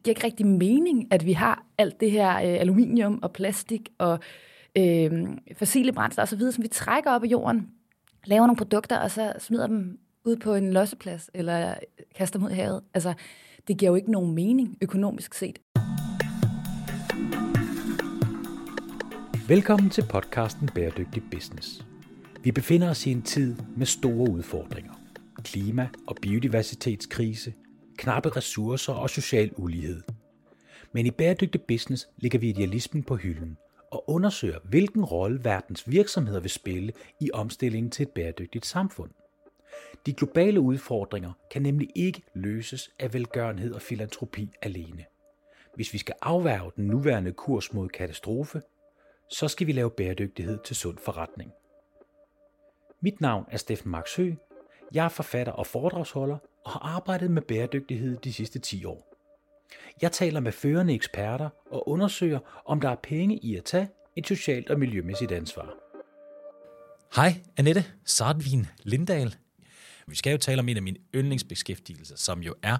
[0.00, 3.88] det giver ikke rigtig mening, at vi har alt det her øh, aluminium og plastik
[3.98, 4.18] og
[4.76, 7.68] øh, fossile brændsler osv., som vi trækker op af jorden,
[8.24, 11.74] laver nogle produkter, og så smider dem ud på en losseplads, eller
[12.14, 12.82] kaster dem ud i havet.
[12.94, 13.14] Altså,
[13.68, 15.58] det giver jo ikke nogen mening økonomisk set.
[19.48, 21.86] Velkommen til podcasten Bæredygtig Business.
[22.42, 24.92] Vi befinder os i en tid med store udfordringer.
[25.44, 27.52] Klima- og biodiversitetskrise,
[28.00, 30.02] knappe ressourcer og social ulighed.
[30.92, 33.56] Men i Bæredygtig Business ligger vi idealismen på hylden
[33.90, 39.10] og undersøger, hvilken rolle verdens virksomheder vil spille i omstillingen til et bæredygtigt samfund.
[40.06, 45.04] De globale udfordringer kan nemlig ikke løses af velgørenhed og filantropi alene.
[45.74, 48.62] Hvis vi skal afværge den nuværende kurs mod katastrofe,
[49.30, 51.52] så skal vi lave bæredygtighed til sund forretning.
[53.00, 54.18] Mit navn er Steffen Max
[54.94, 59.10] Jeg er forfatter og foredragsholder og har arbejdet med bæredygtighed de sidste 10 år.
[60.02, 64.26] Jeg taler med førende eksperter og undersøger, om der er penge i at tage et
[64.26, 65.74] socialt og miljømæssigt ansvar.
[67.16, 69.36] Hej, Annette Sardvin Lindahl.
[70.06, 72.76] Vi skal jo tale om en af mine yndlingsbeskæftigelser, som jo er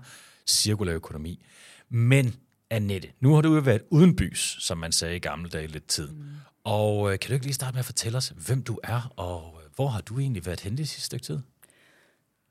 [0.47, 1.45] cirkulær økonomi.
[1.89, 2.35] Men
[2.71, 5.87] Annette, nu har du jo været uden bys, som man sagde i gamle dage lidt
[5.87, 6.09] tid.
[6.09, 6.25] Mm.
[6.65, 9.61] Og øh, kan du ikke lige starte med at fortælle os, hvem du er, og
[9.65, 11.39] øh, hvor har du egentlig været henne det sidste stykke tid?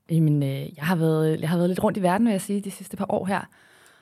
[0.09, 2.61] Jamen, øh, jeg, har været, jeg har været lidt rundt i verden, vil jeg sige,
[2.61, 3.41] de sidste par år her,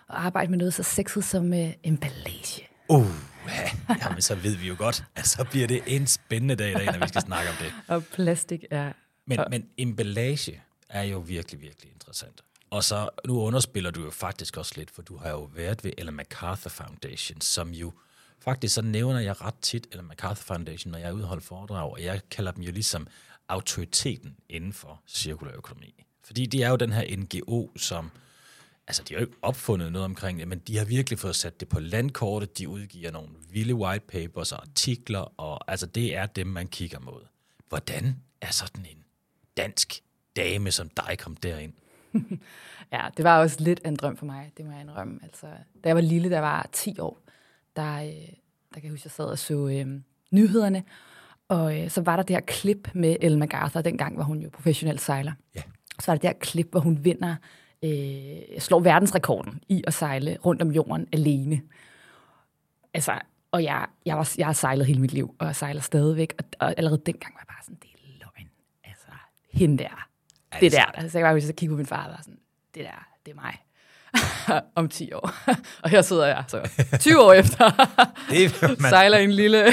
[0.07, 2.67] og arbejdet med noget så sexet som øh, emballage.
[2.89, 3.05] Uh,
[3.47, 6.73] ja, jamen, så ved vi jo godt, at så bliver det en spændende dag i
[6.73, 7.73] dag, når vi skal snakke om det.
[7.95, 8.93] Og plastik er...
[9.25, 12.41] Men, men emballage er jo virkelig, virkelig interessant.
[12.69, 15.91] Og så nu underspiller du jo faktisk også lidt, for du har jo været ved
[15.97, 17.93] Ellen MacArthur Foundation, som jo
[18.39, 22.21] faktisk så nævner jeg ret tit Ellen MacArthur Foundation, når jeg udholder foredrag, og jeg
[22.31, 23.07] kalder dem jo ligesom
[23.49, 26.03] autoriteten inden for cirkulær økonomi.
[26.23, 28.11] Fordi de er jo den her NGO, som,
[28.87, 31.59] altså de har jo ikke opfundet noget omkring det, men de har virkelig fået sat
[31.59, 36.25] det på landkortet, de udgiver nogle vilde white papers og artikler, og altså det er
[36.25, 37.21] dem, man kigger mod.
[37.69, 39.03] Hvordan er sådan en
[39.57, 40.03] dansk
[40.35, 41.73] dame som dig kom derind?
[42.93, 45.19] ja, det var også lidt en drøm for mig, det må jeg indrømme.
[45.23, 45.47] Altså,
[45.83, 47.19] da jeg var lille, der var 10 år,
[47.75, 48.11] der, øh,
[48.73, 50.83] der kan jeg huske, jeg sad og så øh, nyhederne,
[51.49, 54.49] og øh, så var der det her klip med Ellen MacArthur, dengang var hun jo
[54.49, 55.31] professionel sejler.
[55.55, 55.61] Ja.
[55.99, 57.35] Så var der det her klip, hvor hun vinder,
[57.83, 61.61] øh, slår verdensrekorden i at sejle rundt om jorden alene.
[62.93, 63.19] Altså,
[63.51, 66.45] og jeg, jeg, var, jeg har sejlet hele mit liv, og jeg sejler stadigvæk, og,
[66.59, 68.49] og allerede dengang var jeg bare sådan, det er løgn.
[68.83, 69.07] Altså,
[69.51, 70.07] hende der,
[70.51, 70.59] altså.
[70.59, 70.85] det der.
[70.85, 72.39] Altså, jeg var huske, at kigge på min far og var sådan,
[72.75, 73.57] det der, det er mig.
[74.75, 75.31] om 10 år.
[75.83, 76.69] og her sidder jeg så
[76.99, 77.89] 20 år efter.
[78.31, 78.89] det man...
[78.89, 79.63] Sejler en lille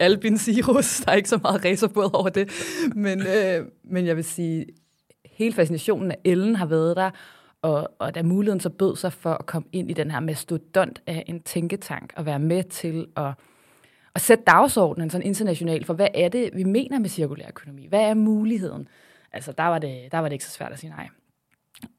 [0.00, 1.00] Albin Sirus.
[1.00, 2.50] Der er ikke så meget racerbåd over det.
[2.94, 4.66] Men, øh, men jeg vil sige,
[5.30, 7.10] hele fascinationen af Ellen har været der,
[7.62, 11.02] og, og da muligheden så bød sig for at komme ind i den her mastodont
[11.06, 13.32] af en tænketank, og være med til at,
[14.14, 17.86] at sætte dagsordenen sådan internationalt for, hvad er det, vi mener med cirkulær økonomi?
[17.86, 18.88] Hvad er muligheden?
[19.32, 21.08] Altså, der var det, der var det ikke så svært at sige nej.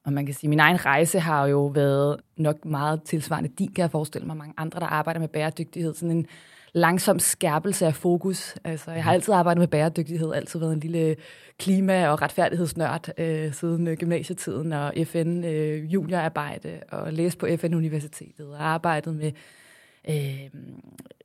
[0.05, 3.73] Og man kan sige, at min egen rejse har jo været nok meget tilsvarende din,
[3.73, 4.37] kan jeg forestille mig.
[4.37, 5.93] Mange andre, der arbejder med bæredygtighed.
[5.93, 6.27] Sådan en
[6.73, 8.55] langsom skærpelse af fokus.
[8.63, 11.15] Altså, jeg har altid arbejdet med bæredygtighed, altid været en lille
[11.59, 18.47] klima- og retfærdighedsnørd øh, siden øh, gymnasietiden og FN øh, juniorarbejde og læst på FN-universitetet
[18.47, 19.31] og arbejdet med
[20.09, 20.49] øh,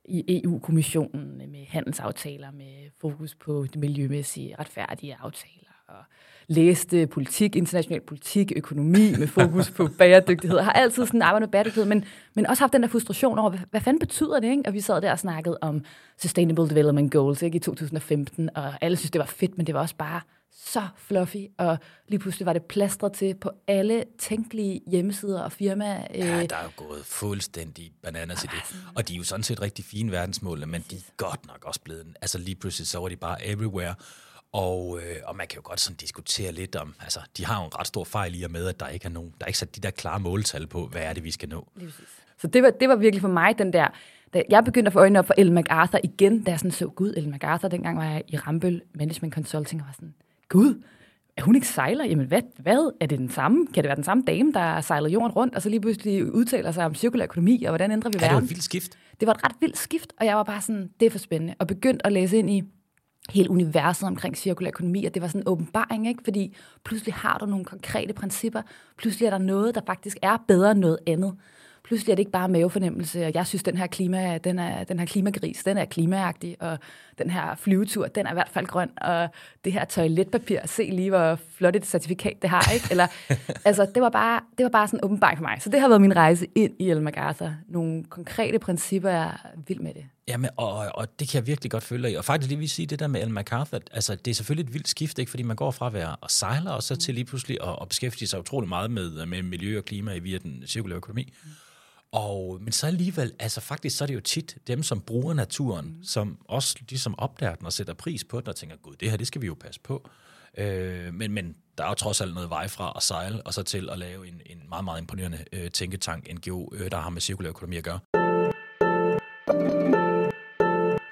[0.05, 6.03] i EU-kommissionen med handelsaftaler med fokus på det miljømæssige retfærdige aftaler og
[6.51, 10.59] læste politik, international politik, økonomi med fokus på bæredygtighed.
[10.59, 13.59] Har altid sådan arbejdet med bæredygtighed, men, men også haft den der frustration over, hvad,
[13.71, 14.47] hvad fanden betyder det?
[14.47, 14.63] Ikke?
[14.67, 15.83] Og vi sad der og snakkede om
[16.21, 17.55] Sustainable Development Goals ikke?
[17.55, 20.21] i 2015, og alle synes, det var fedt, men det var også bare
[20.65, 26.07] så fluffy, og lige pludselig var det plastret til på alle tænkelige hjemmesider og firmaer.
[26.13, 28.75] Ja, der er jo gået fuldstændig bananas i det.
[28.95, 31.81] Og de er jo sådan set rigtig fine verdensmål, men de er godt nok også
[31.81, 33.95] blevet, altså lige pludselig så var de bare everywhere.
[34.53, 37.65] Og, øh, og man kan jo godt sådan diskutere lidt om, altså de har jo
[37.65, 39.59] en ret stor fejl i og med, at der ikke er nogen, der er ikke
[39.59, 41.67] sat de der klare måltal på, hvad er det, vi skal nå.
[42.37, 43.87] Så det var, det var virkelig for mig den der,
[44.33, 46.87] da jeg begyndte at få øjnene op for Ellen MacArthur igen, da jeg sådan så,
[46.87, 50.13] gud, Ellen MacArthur, dengang var jeg i Rambøl Management Consulting, og var sådan,
[50.49, 50.83] gud,
[51.37, 52.05] er hun ikke sejler?
[52.05, 52.93] Jamen hvad, hvad?
[53.01, 53.65] Er det den samme?
[53.65, 56.71] Kan det være den samme dame, der sejler jorden rundt, og så lige pludselig udtaler
[56.71, 58.21] sig om cirkulær økonomi, og hvordan ændrer vi verden?
[58.21, 58.97] Ja, det var et vildt skift.
[59.19, 61.55] Det var et ret vildt skift, og jeg var bare sådan, det er for spændende,
[61.59, 62.63] og begyndte at læse ind i,
[63.29, 66.23] hele universet omkring cirkulær økonomi, og det var sådan en åbenbaring, ikke?
[66.23, 68.61] fordi pludselig har du nogle konkrete principper,
[68.97, 71.35] pludselig er der noget, der faktisk er bedre end noget andet.
[71.83, 74.99] pludselig er det ikke bare mavefornemmelse, og jeg synes, den her, klima, den, er, den
[74.99, 76.77] her klimagris, den er klimaagtig, og
[77.17, 79.29] den her flyvetur, den er i hvert fald grøn, og
[79.65, 82.87] det her toiletpapir, se lige, hvor flot et certifikat det har, ikke?
[82.91, 83.07] Eller,
[83.65, 85.61] altså, det var bare, det var bare sådan åbenbart for mig.
[85.61, 87.49] Så det har været min rejse ind i El Magartha.
[87.67, 90.05] Nogle konkrete principper, jeg er vild med det.
[90.27, 92.15] Jamen, og, og det kan jeg virkelig godt følge dig i.
[92.15, 94.73] Og faktisk lige vil sige, det der med El MacArthur, altså det er selvfølgelig et
[94.73, 95.29] vildt skift, ikke?
[95.29, 97.87] fordi man går fra at være og sejler, og så til lige pludselig at, at
[97.87, 101.33] beskæftige sig utrolig meget med, med miljø og klima via den cirkulære økonomi.
[101.43, 101.49] Mm.
[102.11, 105.85] Og, men så alligevel, altså faktisk, så er det jo tit dem, som bruger naturen,
[105.85, 106.03] mm.
[106.03, 109.17] som også ligesom opdager den og sætter pris på den og tænker, gud, det her,
[109.17, 110.09] det skal vi jo passe på.
[110.57, 113.63] Øh, men, men der er jo trods alt noget vej fra at sejle, og så
[113.63, 117.21] til at lave en, en meget, meget imponerende øh, tænketank, NGO, øh, der har med
[117.21, 117.99] cirkulær økonomi at gøre.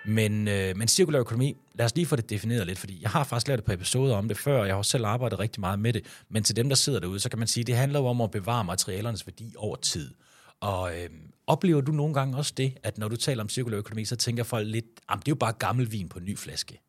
[0.09, 3.23] Men, øh, men cirkulær økonomi, lad os lige få det defineret lidt, fordi jeg har
[3.23, 5.79] faktisk lavet et par episoder om det før, og jeg har selv arbejdet rigtig meget
[5.79, 7.99] med det, men til dem, der sidder derude, så kan man sige, at det handler
[7.99, 10.13] om at bevare materialernes værdi over tid.
[10.59, 11.09] Og øh,
[11.47, 14.43] oplever du nogle gange også det, at når du taler om cirkulær økonomi, så tænker
[14.43, 16.79] folk lidt, at det er jo bare gammel vin på en ny flaske?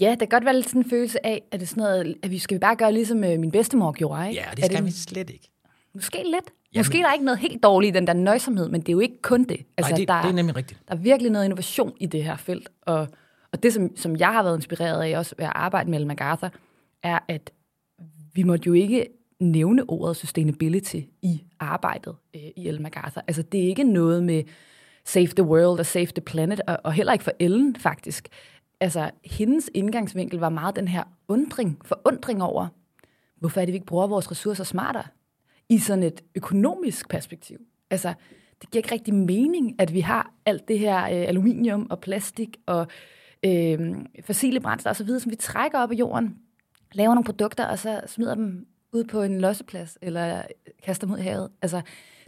[0.00, 2.16] Ja, det kan godt være lidt sådan en følelse af, at, det er sådan noget,
[2.22, 4.40] at vi skal bare gøre ligesom øh, min bedstemor gjorde, ikke?
[4.40, 5.50] Ja, det skal det, vi slet ikke.
[5.94, 6.57] Måske lidt.
[6.74, 8.92] Jamen, Måske er der ikke noget helt dårligt i den der nøjsomhed, men det er
[8.92, 9.66] jo ikke kun det.
[9.76, 10.80] Altså, Nej, det, der, det er nemlig rigtigt.
[10.88, 12.68] Der er virkelig noget innovation i det her felt.
[12.82, 13.08] Og,
[13.52, 16.50] og det, som, som jeg har været inspireret af også ved at arbejde med MacArthur,
[17.02, 17.50] er, at
[18.34, 19.06] vi måtte jo ikke
[19.40, 23.22] nævne ordet sustainability i arbejdet øh, i El MacArthur.
[23.26, 24.42] Altså, det er ikke noget med
[25.04, 28.28] save the world og save the planet, og, og heller ikke for Ellen, faktisk.
[28.80, 32.66] Altså, hendes indgangsvinkel var meget den her undring, forundring over,
[33.36, 35.04] hvorfor er det, vi ikke bruger vores ressourcer smartere?
[35.68, 37.58] I sådan et økonomisk perspektiv.
[37.90, 38.14] Altså,
[38.60, 42.56] det giver ikke rigtig mening, at vi har alt det her øh, aluminium og plastik
[42.66, 42.86] og
[43.44, 46.36] øh, fossile brændsler osv., som vi trækker op af jorden,
[46.92, 50.42] laver nogle produkter, og så smider dem ud på en losseplads, eller
[50.82, 51.50] kaster dem ud i havet.
[51.62, 51.80] Altså,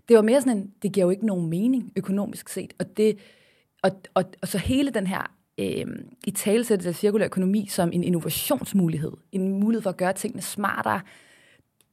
[0.09, 2.73] det var mere sådan en, det giver jo ikke nogen mening økonomisk set.
[2.79, 3.19] Og, det,
[3.83, 5.87] og, og, og så hele den her øh,
[6.27, 11.01] i talsættelse af cirkulær økonomi som en innovationsmulighed, en mulighed for at gøre tingene smartere,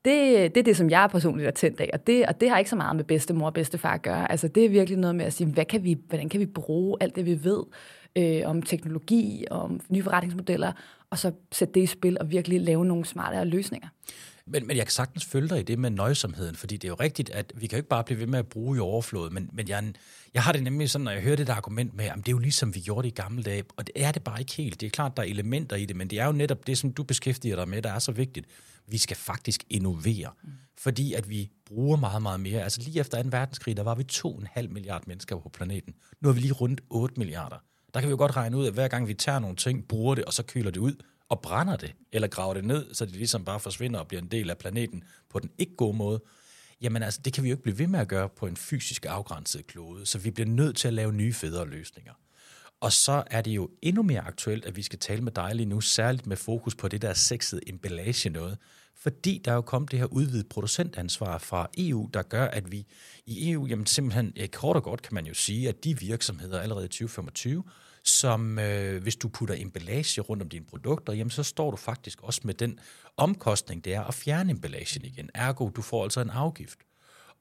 [0.06, 2.58] det, det er det, som jeg personligt er tændt af, og det, og det har
[2.58, 4.32] ikke så meget med bedstemor og bedstefar at gøre.
[4.32, 6.98] Altså, det er virkelig noget med at sige, hvad kan vi, hvordan kan vi bruge
[7.02, 7.64] alt det, vi ved
[8.16, 10.72] øh, om teknologi, om nye forretningsmodeller,
[11.10, 13.88] og så sætte det i spil og virkelig lave nogle smartere løsninger.
[14.50, 16.96] Men, men jeg kan sagtens følge dig i det med nøjsomheden, fordi det er jo
[17.00, 19.50] rigtigt, at vi kan jo ikke bare blive ved med at bruge i overflod, men,
[19.54, 19.94] men jeg,
[20.34, 22.32] jeg har det nemlig sådan, når jeg hører det der argument med, at det er
[22.32, 24.82] jo ligesom vi gjorde det i gamle dage, og det er det bare ikke helt.
[24.82, 26.94] Det er klart, der er elementer i det, men det er jo netop det, som
[26.94, 28.46] du beskæftiger dig med, der er så vigtigt
[28.88, 30.50] vi skal faktisk innovere, mm.
[30.78, 32.64] fordi at vi bruger meget, meget mere.
[32.64, 33.30] Altså lige efter 2.
[33.32, 35.94] verdenskrig, der var vi 2,5 milliarder mennesker på planeten.
[36.22, 37.58] Nu er vi lige rundt 8 milliarder.
[37.94, 40.16] Der kan vi jo godt regne ud, at hver gang vi tager nogle ting, bruger
[40.16, 40.96] det, og så køler det ud,
[41.30, 44.28] og brænder det, eller graver det ned, så det ligesom bare forsvinder og bliver en
[44.28, 46.22] del af planeten på den ikke gode måde,
[46.82, 49.06] jamen altså, det kan vi jo ikke blive ved med at gøre på en fysisk
[49.06, 52.14] afgrænset klode, så vi bliver nødt til at lave nye federe løsninger.
[52.82, 55.66] Og så er det jo endnu mere aktuelt, at vi skal tale med dig lige
[55.66, 58.58] nu, særligt med fokus på det der sexede emballage noget,
[58.96, 62.86] fordi der er jo kommet det her udvidet producentansvar fra EU, der gør, at vi
[63.26, 66.86] i EU, jamen simpelthen kort og godt kan man jo sige, at de virksomheder allerede
[66.86, 67.64] i 2025,
[68.04, 72.24] som øh, hvis du putter emballage rundt om dine produkter, jamen så står du faktisk
[72.24, 72.80] også med den
[73.18, 75.30] omkostning, det er at fjerne emballagen igen.
[75.34, 76.80] Ergo, du får altså en afgift.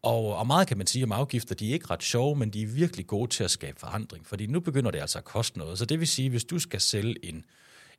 [0.07, 2.63] Og, og meget kan man sige om afgifter, de er ikke ret sjove, men de
[2.63, 5.79] er virkelig gode til at skabe forandring, fordi nu begynder det altså at koste noget.
[5.79, 7.45] Så det vil sige, hvis du skal sælge en,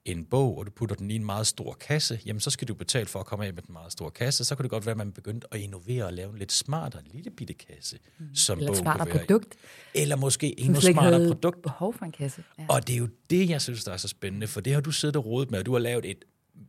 [0.05, 2.73] en bog, og du putter den i en meget stor kasse, jamen så skal du
[2.73, 4.45] betale for at komme af med den meget store kasse.
[4.45, 7.01] Så kan det godt være, at man begyndte at innovere og lave en lidt smartere
[7.13, 8.35] lille bitte kasse, mm.
[8.35, 9.55] som Eller bogen smartere produkt.
[9.95, 11.61] Eller måske endnu smartere produkt.
[11.61, 12.43] behov for en kasse.
[12.59, 12.65] Ja.
[12.69, 14.91] Og det er jo det, jeg synes, der er så spændende, for det har du
[14.91, 16.25] siddet og rodet med, og du har lavet et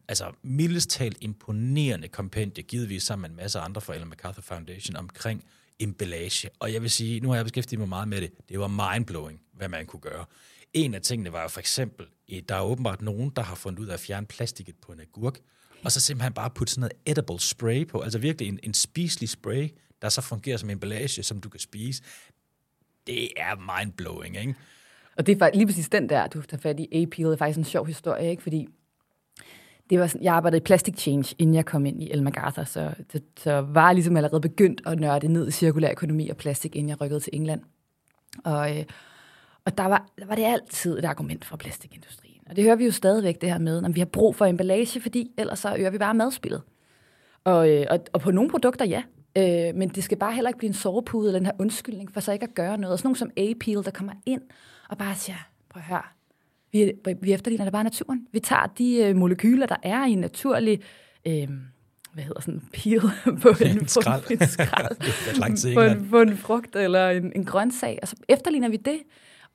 [0.08, 4.96] altså mildest talt imponerende kompendie, givetvis sammen med en masse andre fra Ellen MacArthur Foundation,
[4.96, 5.44] omkring
[5.78, 6.50] emballage.
[6.58, 9.40] Og jeg vil sige, nu har jeg beskæftiget mig meget med det, det var mindblowing,
[9.52, 10.24] hvad man kunne gøre.
[10.72, 12.06] En af tingene var jo for eksempel,
[12.48, 15.38] der er åbenbart nogen, der har fundet ud af at fjerne plastikket på en agurk,
[15.84, 19.28] og så simpelthen bare putte sådan noget edible spray på, altså virkelig en, en spiselig
[19.28, 19.68] spray,
[20.02, 22.02] der så fungerer som emballage, som du kan spise.
[23.06, 24.54] Det er mindblowing, ikke?
[25.16, 27.02] Og det er faktisk lige præcis den der, du tager fat i.
[27.02, 28.42] AP, det er faktisk en sjov historie, ikke?
[28.42, 28.68] Fordi
[29.90, 32.64] det var sådan, jeg arbejdede i Plastic Change, inden jeg kom ind i El MacArthur,
[32.64, 36.36] så, så, så var jeg ligesom allerede begyndt at nørde ned i cirkulær økonomi og
[36.36, 37.60] plastik, inden jeg rykkede til England.
[38.44, 38.84] Og, øh,
[39.64, 42.42] og der var, der var det altid et argument fra plastikindustrien.
[42.50, 45.00] Og det hører vi jo stadigvæk det her med, at vi har brug for emballage,
[45.00, 46.62] fordi ellers så øger vi bare madspillet.
[47.44, 49.02] Og, øh, og, og på nogle produkter, ja.
[49.36, 52.20] Øh, men det skal bare heller ikke blive en sovepude eller den her undskyldning for
[52.20, 52.92] så ikke at gøre noget.
[52.92, 54.42] Og sådan nogen som A-Peel, der kommer ind
[54.88, 55.36] og bare siger,
[55.70, 56.02] prøv at høre,
[56.72, 58.26] vi, vi efterligner det bare naturen.
[58.32, 60.80] Vi tager de øh, molekyler, der er i en naturlig
[61.26, 61.48] øh,
[62.12, 62.60] hvad hedder sådan,
[63.42, 64.30] på en, på skrald.
[64.30, 64.96] en skrald,
[65.30, 68.68] er langt til på, en, på en frugt eller en, en grøntsag, og så efterligner
[68.68, 68.98] vi det,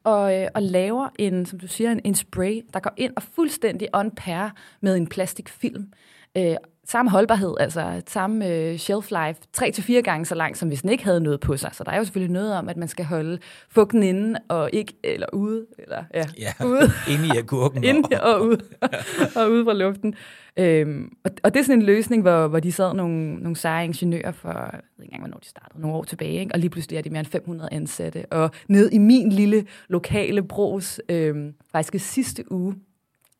[0.03, 3.23] og, øh, og laver en, som du siger, en, en spray, der går ind og
[3.23, 4.49] fuldstændig on pair
[4.81, 5.93] med en plastikfilm.
[6.37, 6.55] Øh,
[6.87, 10.81] samme holdbarhed, altså samme øh, shelf life, tre til fire gange så lang, som hvis
[10.81, 11.69] den ikke havde noget på sig.
[11.73, 14.93] Så der er jo selvfølgelig noget om, at man skal holde fugten inde og ikke,
[15.03, 16.91] eller ude, eller ja, Ja, ude.
[17.13, 17.83] inde i agurken.
[17.83, 18.61] Inde og ude,
[19.35, 20.15] og ude fra luften.
[20.57, 23.85] Øhm, og, og det er sådan en løsning, hvor, hvor de sad nogle, nogle seje
[23.85, 26.53] ingeniører for, jeg ved ikke engang, hvornår de startede, nogle år tilbage, ikke?
[26.53, 28.25] og lige pludselig er de mere end 500 ansatte.
[28.31, 32.75] Og ned i min lille lokale bros, øhm, faktisk sidste uge,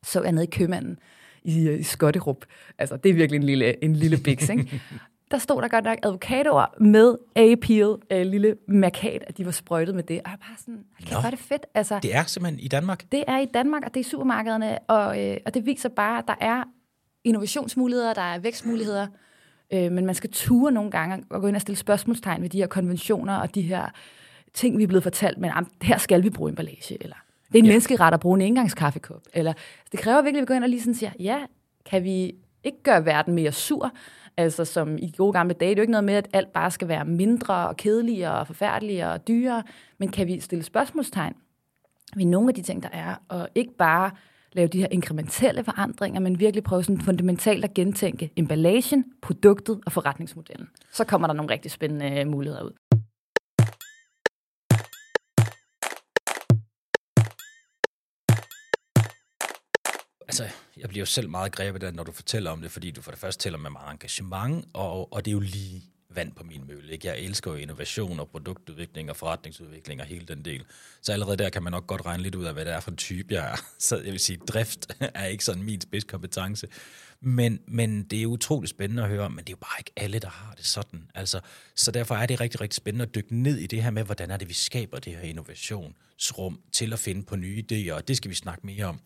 [0.02, 0.98] så jeg nede i købmanden
[1.44, 2.44] i, i Skotterup.
[2.78, 4.80] Altså, det er virkelig en lille, en lille biks, ikke?
[5.30, 9.94] Der stod der godt nok avocadoer med A-peel, øh, lille markat, at de var sprøjtet
[9.94, 10.20] med det.
[10.24, 11.66] Og jeg bare sådan, hvor er det fedt.
[11.74, 13.04] Altså, Det er simpelthen i Danmark.
[13.12, 16.18] det er i Danmark, og det er i supermarkederne, og, øh, og det viser bare,
[16.18, 16.64] at der er
[17.24, 19.06] innovationsmuligheder, der er vækstmuligheder,
[19.72, 22.58] øh, men man skal ture nogle gange og gå ind og stille spørgsmålstegn ved de
[22.58, 23.86] her konventioner og de her
[24.54, 25.50] ting, vi er blevet fortalt, men
[25.82, 27.16] her skal vi bruge emballage, eller
[27.54, 27.72] det er en ja.
[27.72, 29.52] menneskeret at bruge en engangskaffekop, eller
[29.92, 31.38] det kræver virkelig, at vi går ind og lige sådan siger, ja,
[31.86, 32.34] kan vi
[32.64, 33.90] ikke gøre verden mere sur,
[34.36, 36.70] altså som i gode gamle dage, det er jo ikke noget med, at alt bare
[36.70, 39.62] skal være mindre og kedeligere og forfærdeligere og dyrere,
[39.98, 41.34] men kan vi stille spørgsmålstegn
[42.16, 44.10] ved nogle af de ting, der er, og ikke bare
[44.52, 49.92] lave de her inkrementelle forandringer, men virkelig prøve sådan fundamentalt at gentænke emballagen, produktet og
[49.92, 50.68] forretningsmodellen.
[50.92, 52.70] Så kommer der nogle rigtig spændende muligheder ud.
[60.40, 63.02] Altså, jeg bliver jo selv meget grebet af, når du fortæller om det, fordi du
[63.02, 66.44] for det første tæller med meget engagement, og, og det er jo lige vand på
[66.44, 66.92] min mølle.
[66.92, 67.08] Ikke?
[67.08, 70.64] Jeg elsker jo innovation og produktudvikling og forretningsudvikling og hele den del.
[71.02, 72.90] Så allerede der kan man nok godt regne lidt ud af, hvad det er for
[72.90, 73.56] en type, jeg er.
[73.78, 76.68] Så jeg vil sige, drift er ikke sådan min spidskompetence.
[77.20, 80.18] Men, men det er utroligt spændende at høre, men det er jo bare ikke alle,
[80.18, 81.10] der har det sådan.
[81.14, 81.40] Altså,
[81.74, 84.30] så derfor er det rigtig, rigtig spændende at dykke ned i det her med, hvordan
[84.30, 88.16] er det, vi skaber det her innovationsrum til at finde på nye idéer, og det
[88.16, 89.00] skal vi snakke mere om.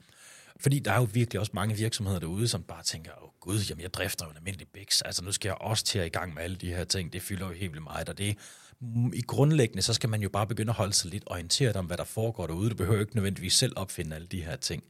[0.61, 3.59] Fordi der er jo virkelig også mange virksomheder derude, som bare tænker, åh oh, gud,
[3.69, 6.09] jamen jeg drifter jo en almindelig biks, altså nu skal jeg også til at i
[6.09, 8.37] gang med alle de her ting, det fylder jo helt vildt meget, og det
[8.81, 11.87] mm, i grundlæggende, så skal man jo bare begynde at holde sig lidt orienteret om,
[11.87, 12.71] hvad der foregår derude.
[12.71, 14.85] Du behøver ikke nødvendigvis selv opfinde alle de her ting.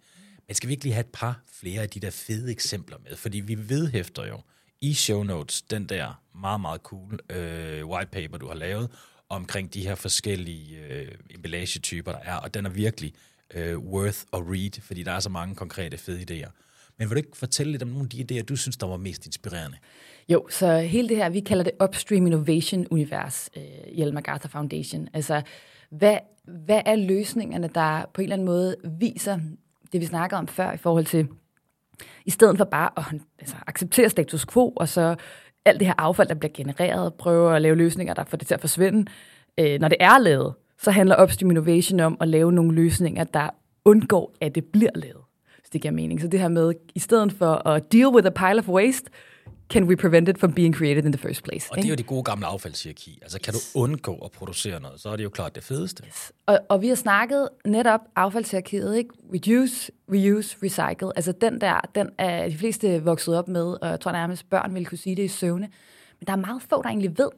[0.47, 3.17] Men skal vi ikke lige have et par flere af de der fede eksempler med?
[3.17, 4.41] Fordi vi vedhæfter jo
[4.81, 8.91] i show notes den der meget, meget cool øh, white paper, du har lavet,
[9.29, 13.15] omkring de her forskellige øh, emballagetyper, der er, og den er virkelig
[13.55, 16.51] øh, worth at read, fordi der er så mange konkrete fede idéer.
[16.99, 18.97] Men vil du ikke fortælle lidt om nogle af de idéer, du synes, der var
[18.97, 19.77] mest inspirerende?
[20.29, 23.63] Jo, så hele det her, vi kalder det Upstream Innovation-univers øh,
[23.93, 25.09] i Ellen MacArthur Foundation.
[25.13, 25.43] Altså,
[25.91, 29.39] hvad, hvad er løsningerne, der på en eller anden måde viser
[29.93, 31.29] det, vi snakkede om før, i forhold til,
[32.25, 35.17] i stedet for bare at altså, acceptere status quo, og så
[35.65, 38.55] alt det her affald, der bliver genereret, prøve at lave løsninger, der får det til
[38.55, 39.11] at forsvinde.
[39.59, 43.51] Øh, når det er lavet, så handler Upstream Innovation om at lave nogle løsninger, der
[43.85, 45.23] undgår, at det bliver lavet.
[45.59, 46.21] Hvis det giver mening.
[46.21, 49.11] Så det her med, i stedet for at deal with a pile of waste,
[49.71, 51.69] can we prevent it from being created in the first place?
[51.71, 53.19] Og det er jo det gode gamle affaldshierarki.
[53.23, 56.05] Altså kan du undgå at producere noget, så er det jo klart det fedeste.
[56.47, 59.11] Og, og vi har snakket netop affaldshierarkiet, ikke?
[59.35, 61.13] Reduce, reuse, recycle.
[61.17, 64.75] Altså den der, den er de fleste vokset op med, og jeg tror nærmest børn
[64.75, 65.69] vil kunne sige det i søvne.
[66.21, 67.29] Men der er meget få, der egentlig ved,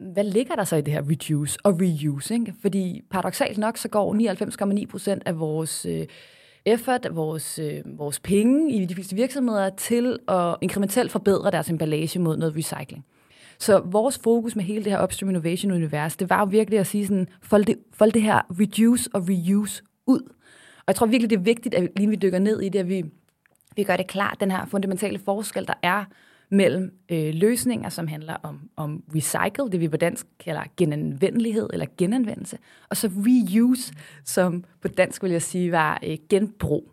[0.00, 2.34] hvad ligger der så i det her reduce og reuse?
[2.34, 2.54] Ikke?
[2.62, 6.06] Fordi paradoxalt nok, så går 99,9 procent af vores øh,
[6.64, 12.18] effort, vores, øh, vores penge i de fleste virksomheder til at inkrementelt forbedre deres emballage
[12.18, 13.04] mod noget recycling.
[13.58, 17.06] Så vores fokus med hele det her Upstream Innovation-univers, det var jo virkelig at sige
[17.06, 20.20] sådan, fold det, fold det her reduce og reuse ud.
[20.76, 22.88] Og jeg tror virkelig, det er vigtigt, at lige vi dykker ned i det, at
[22.88, 23.04] vi,
[23.76, 26.04] vi gør det klart, den her fundamentale forskel, der er
[26.50, 31.86] mellem øh, løsninger, som handler om, om recycle, det vi på dansk kalder genanvendelighed eller
[31.98, 36.92] genanvendelse, og så reuse, som på dansk vil jeg sige var øh, genbrug.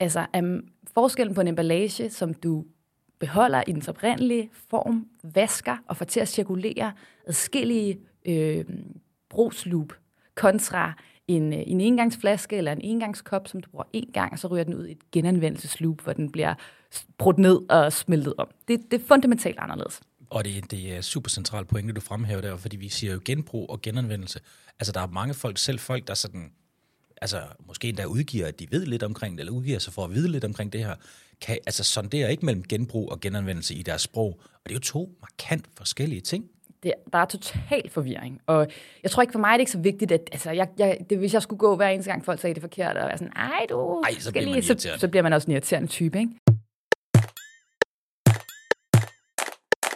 [0.00, 0.62] Altså um,
[0.94, 2.64] forskellen på en emballage, som du
[3.18, 6.92] beholder i dens oprindelige form, vasker og får til at cirkulere
[7.26, 8.64] adskillige øh,
[9.28, 9.92] brugsloop
[10.34, 10.92] kontra
[11.36, 14.64] en, øh, en engangsflaske eller en engangskop, som du bruger en gang, og så ryger
[14.64, 16.54] den ud i et genanvendelsesloop, hvor den bliver
[17.18, 18.48] brudt ned og smeltet om.
[18.68, 20.00] Det, det er fundamentalt anderledes.
[20.30, 23.70] Og det, det er super centralt pointe, du fremhæver der, fordi vi siger jo genbrug
[23.70, 24.40] og genanvendelse.
[24.80, 26.52] Altså, der er mange folk, selv folk, der sådan,
[27.22, 30.14] altså, måske endda udgiver, at de ved lidt omkring det, eller udgiver sig for at
[30.14, 30.94] vide lidt omkring det her,
[31.40, 34.40] kan altså sondere ikke mellem genbrug og genanvendelse i deres sprog.
[34.44, 36.44] Og det er jo to markant forskellige ting.
[36.82, 38.66] Det, der er total forvirring, og
[39.02, 41.18] jeg tror ikke for mig, det er ikke så vigtigt, at altså, jeg, jeg, det,
[41.18, 43.66] hvis jeg skulle gå hver eneste gang, folk sagde det forkert, og være sådan, ej
[43.70, 46.32] du, Ej, så skal bliver lige, så, så bliver man også en irriterende type, ikke?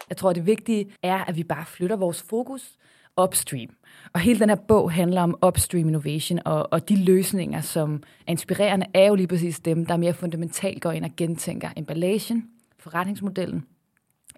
[0.09, 2.77] Jeg tror, det vigtige er, at vi bare flytter vores fokus
[3.23, 3.69] upstream.
[4.13, 8.31] Og hele den her bog handler om upstream innovation, og, og de løsninger, som er
[8.31, 13.65] inspirerende, er jo lige præcis dem, der mere fundamentalt går ind og gentænker emballagen, forretningsmodellen,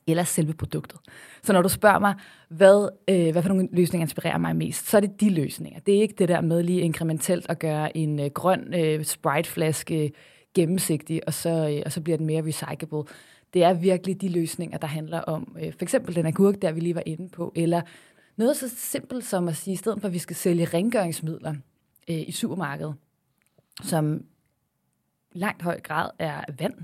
[0.06, 0.98] eller selve produktet.
[1.42, 2.14] Så når du spørger mig,
[2.48, 5.80] hvad, øh, hvad for nogle løsninger inspirerer mig mest, så er det de løsninger.
[5.80, 10.12] Det er ikke det der med lige inkrementelt at gøre en øh, grøn øh, Sprite-flaske
[10.54, 13.02] gennemsigtig, og så, øh, og så bliver den mere recyclable.
[13.54, 16.80] Det er virkelig de løsninger, der handler om øh, for eksempel den agurk, der vi
[16.80, 17.82] lige var inde på, eller
[18.36, 21.54] noget så simpelt som at sige, i stedet for at vi skal sælge rengøringsmidler
[22.08, 22.94] øh, i supermarkedet,
[23.82, 24.25] som
[25.32, 26.75] langt høj grad er vand,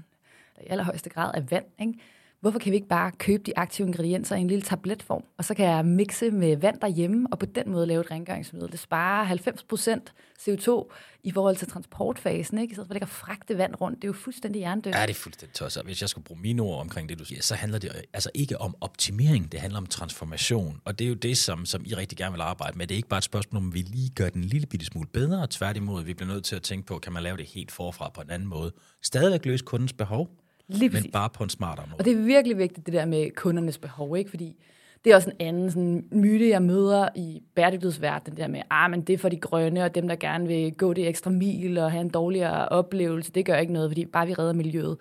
[0.56, 1.98] eller i allerhøjeste grad er vand, ikke?
[2.42, 5.54] Hvorfor kan vi ikke bare købe de aktive ingredienser i en lille tabletform, og så
[5.54, 8.72] kan jeg mixe med vand derhjemme, og på den måde lave et rengøringsmiddel.
[8.72, 12.74] Det sparer 90% CO2 i forhold til transportfasen, ikke?
[12.74, 14.94] Så for at fragte vand rundt, det er jo fuldstændig hjernedødt.
[14.94, 15.84] Ja, det er fuldstændig tosset.
[15.84, 18.60] Hvis jeg skulle bruge mine ord omkring det, du siger, så handler det altså ikke
[18.60, 20.80] om optimering, det handler om transformation.
[20.84, 22.86] Og det er jo det, som, som I rigtig gerne vil arbejde med.
[22.86, 25.08] Det er ikke bare et spørgsmål om, vi lige gør den en lille bitte smule
[25.08, 27.70] bedre, og tværtimod, vi bliver nødt til at tænke på, kan man lave det helt
[27.70, 28.72] forfra på en anden måde.
[29.02, 30.41] Stadigvæk løse kundens behov,
[30.78, 31.04] Lige præcis.
[31.04, 31.98] men bare på en smartere måde.
[31.98, 34.30] Og det er virkelig vigtigt, det der med kundernes behov, ikke?
[34.30, 34.56] Fordi
[35.04, 38.90] det er også en anden sådan, myte, jeg møder i bæredygtighedsverdenen, det der med, ah,
[38.90, 41.78] men det er for de grønne, og dem, der gerne vil gå det ekstra mil
[41.78, 44.96] og have en dårligere oplevelse, det gør ikke noget, fordi bare vi redder miljøet.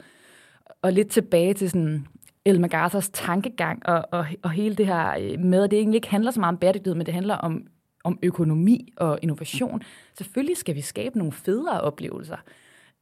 [0.81, 2.07] Og lidt tilbage til sådan
[2.45, 6.09] El MacArthurs tankegang, og, og, og hele det her øh, med, at det egentlig ikke
[6.09, 7.63] handler så meget om bæredygtighed, men det handler om,
[8.03, 9.81] om økonomi og innovation.
[10.17, 12.37] Selvfølgelig skal vi skabe nogle federe oplevelser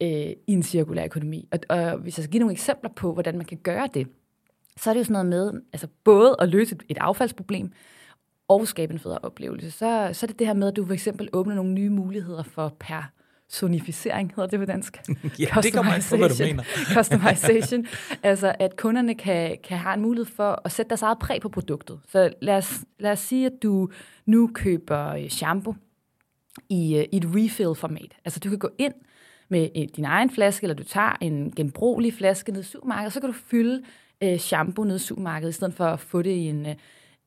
[0.01, 0.10] øh,
[0.48, 1.48] i en cirkulær økonomi.
[1.51, 4.08] Og, og hvis jeg skal give nogle eksempler på, hvordan man kan gøre det,
[4.77, 7.72] så er det jo sådan noget med altså både at løse et, et affaldsproblem
[8.48, 9.72] og skabe en federe oplevelse.
[9.72, 12.44] Så, så er det det her med, at du for eksempel åbner nogle nye muligheder
[12.44, 13.12] for per
[13.50, 14.98] sonificering, hedder det på dansk?
[15.39, 16.63] ja, det kommer an på, hvad du mener.
[16.96, 17.88] Customization.
[18.24, 21.50] altså, at kunderne kan, kan have en mulighed for at sætte deres eget præg på
[21.50, 22.00] produktet.
[22.08, 23.89] Så lad os, lad os sige, at du
[24.25, 25.75] nu køber øh, shampoo
[26.70, 28.18] i, øh, i et refill-format.
[28.25, 28.94] Altså, du kan gå ind
[29.50, 33.20] med øh, din egen flaske, eller du tager en genbrugelig flaske ned i supermarkedet, så
[33.20, 33.84] kan du fylde
[34.24, 36.75] øh, shampoo ned i supermarkedet, i stedet for at få det i en, øh,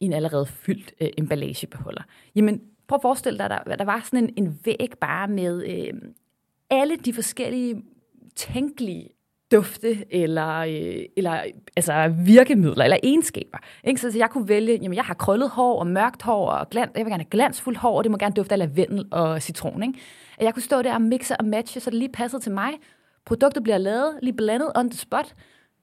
[0.00, 2.02] i en allerede fyldt øh, emballagebeholder.
[2.34, 5.66] Jamen, prøv at forestille dig, at der, der var sådan en, en væg bare med
[5.66, 5.94] øh,
[6.70, 7.82] alle de forskellige
[8.36, 9.08] tænkelige
[9.52, 11.40] dufte eller, øh, eller
[11.76, 13.58] altså virkemidler eller egenskaber.
[13.84, 14.00] Ikke?
[14.00, 16.90] Så, så jeg kunne vælge, jamen jeg har krøllet hår og mørkt hår og glans,
[16.96, 19.82] jeg vil gerne have glansfuldt hår, og det må gerne dufte af lavendel og citron.
[19.82, 19.98] Ikke?
[20.38, 22.70] At jeg kunne stå der og mixe og matche, så det lige passede til mig.
[23.26, 25.34] Produktet bliver lavet, lige blandet on the spot,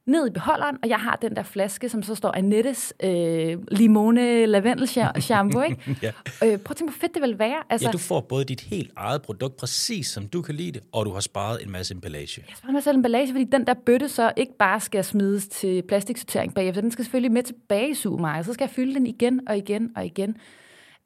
[0.09, 4.45] ned i beholderen, og jeg har den der flaske, som så står Annettes øh, limone
[4.45, 4.87] lavendel
[5.21, 5.77] shampoo, ikke?
[6.01, 6.07] ja.
[6.07, 7.63] øh, prøv at tænke, hvor fedt det vil være.
[7.69, 10.81] Altså, ja, du får både dit helt eget produkt, præcis som du kan lide det,
[10.91, 12.41] og du har sparet en masse emballage.
[12.47, 15.47] Jeg har sparet en masse emballage, fordi den der bøtte så ikke bare skal smides
[15.47, 19.07] til plastiksortering bagefter, den skal selvfølgelig med tilbage i supermarkedet, så skal jeg fylde den
[19.07, 20.37] igen og igen og igen.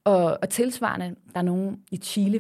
[0.04, 2.40] Og, og tilsvarende, der er nogen i Chile,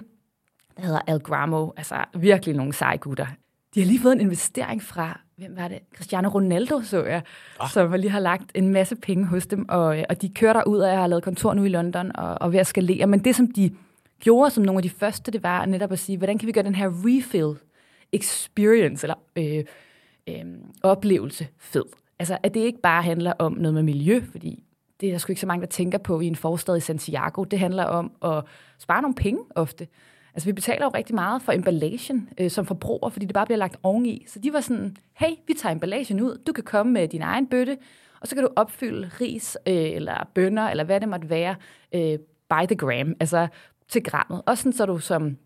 [0.78, 3.28] der hedder Algramo, altså virkelig nogle seje gutter.
[3.76, 5.80] De har lige fået en investering fra hvem var det?
[5.96, 7.22] Cristiano Ronaldo, så jeg,
[7.60, 7.70] ah.
[7.70, 10.80] som lige har lagt en masse penge hos dem, og, og de kører der ud
[10.80, 13.08] og jeg har lavet kontor nu i London og, og ved at skalere.
[13.08, 13.76] Men det, som de
[14.20, 16.64] gjorde som nogle af de første, det var netop at sige, hvordan kan vi gøre
[16.64, 17.56] den her refill
[18.12, 19.64] experience, eller øh,
[20.30, 20.46] øh,
[20.84, 21.86] oplevelse fed?
[22.20, 24.64] Altså, at det ikke bare handler om noget med miljø, fordi
[25.02, 27.44] det er der sgu ikke så mange, der tænker på i en forstad i Santiago.
[27.44, 28.44] Det handler om at
[28.80, 29.88] spare nogle penge ofte.
[30.34, 33.58] Altså, vi betaler jo rigtig meget for emballagen øh, som forbruger, fordi det bare bliver
[33.58, 34.26] lagt oveni.
[34.28, 37.48] Så de var sådan, hey, vi tager emballagen ud, du kan komme med din egen
[37.48, 37.78] bøtte,
[38.22, 41.56] og så kan du opfylde ris øh, eller bønner, eller hvad det måtte være,
[41.96, 42.20] øh,
[42.50, 43.48] by the gram, altså
[43.88, 44.42] til grammet.
[44.46, 45.38] Og sådan, så du som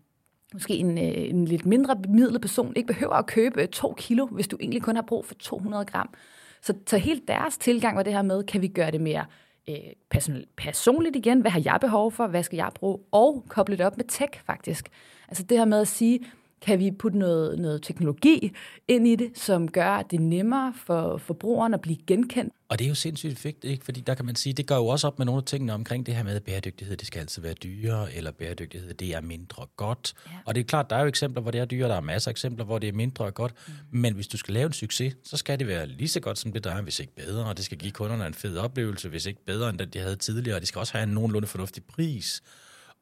[0.52, 4.48] måske en, øh, en lidt mindre bemidlet person ikke behøver at købe to kilo, hvis
[4.48, 6.14] du egentlig kun har brug for 200 gram.
[6.62, 9.24] Så, så helt deres tilgang var det her med, kan vi gøre det mere
[9.68, 13.86] øh, personligt igen, hvad har jeg behov for, hvad skal jeg bruge, og koble det
[13.86, 14.88] op med tech faktisk.
[15.28, 16.20] Altså det her med at sige,
[16.60, 18.52] kan vi putte noget, noget teknologi
[18.88, 22.52] ind i det, som gør at det er nemmere for forbrugeren at blive genkendt?
[22.68, 23.84] Og det er jo sindssygt fedt, ikke?
[23.84, 26.06] fordi der kan man sige, det gør jo også op med nogle af tingene omkring
[26.06, 29.66] det her med, at bæredygtighed, det skal altid være dyrere, eller bæredygtighed, det er mindre
[29.76, 30.14] godt.
[30.26, 30.30] Ja.
[30.44, 32.28] Og det er klart, der er jo eksempler, hvor det er dyrere, der er masser
[32.28, 33.72] af eksempler, hvor det er mindre godt, mm.
[33.90, 36.52] men hvis du skal lave en succes, så skal det være lige så godt som
[36.52, 39.26] det, der er, hvis ikke bedre, og det skal give kunderne en fed oplevelse, hvis
[39.26, 41.84] ikke bedre, end det, de havde tidligere, og det skal også have en nogenlunde fornuftig
[41.84, 42.42] pris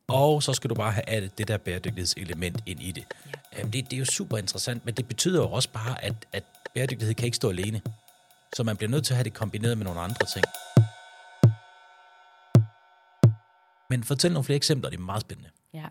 [0.09, 3.05] og så skal du bare have det der bæredygtighedselement ind i det.
[3.57, 3.62] Ja.
[3.62, 3.73] det.
[3.73, 7.25] Det er jo super interessant, men det betyder jo også bare, at, at bæredygtighed kan
[7.25, 7.81] ikke stå alene.
[8.57, 10.45] Så man bliver nødt til at have det kombineret med nogle andre ting.
[13.90, 15.51] Men fortæl nogle flere eksempler, det er meget spændende.
[15.75, 15.87] Ja,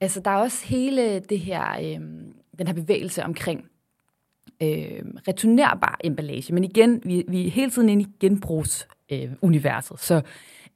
[0.00, 2.00] altså der er også hele det her, øh,
[2.58, 3.64] den her bevægelse omkring
[4.62, 6.54] øh, returnerbar emballage.
[6.54, 9.94] Men igen, vi, vi er hele tiden inde i genbrugsuniverset.
[9.94, 10.22] Øh, så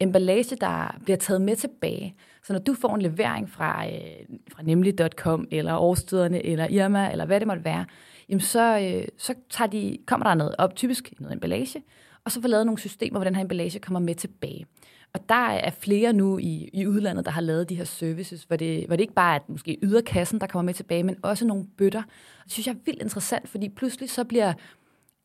[0.01, 2.15] emballage, der bliver taget med tilbage.
[2.43, 7.27] Så når du får en levering fra, øh, fra nemlig.com, eller Årstiderne, eller Irma, eller
[7.27, 7.85] hvad det måtte være,
[8.29, 11.83] jamen så, øh, så tager de, kommer der noget op, typisk noget emballage,
[12.25, 14.67] og så får lavet nogle systemer, hvor den her emballage kommer med tilbage.
[15.15, 18.57] Og der er flere nu i, i udlandet, der har lavet de her services, hvor
[18.57, 21.47] det, hvor det ikke bare er at måske yderkassen, der kommer med tilbage, men også
[21.47, 22.03] nogle bøtter.
[22.45, 24.53] Det synes jeg er vildt interessant, fordi pludselig så bliver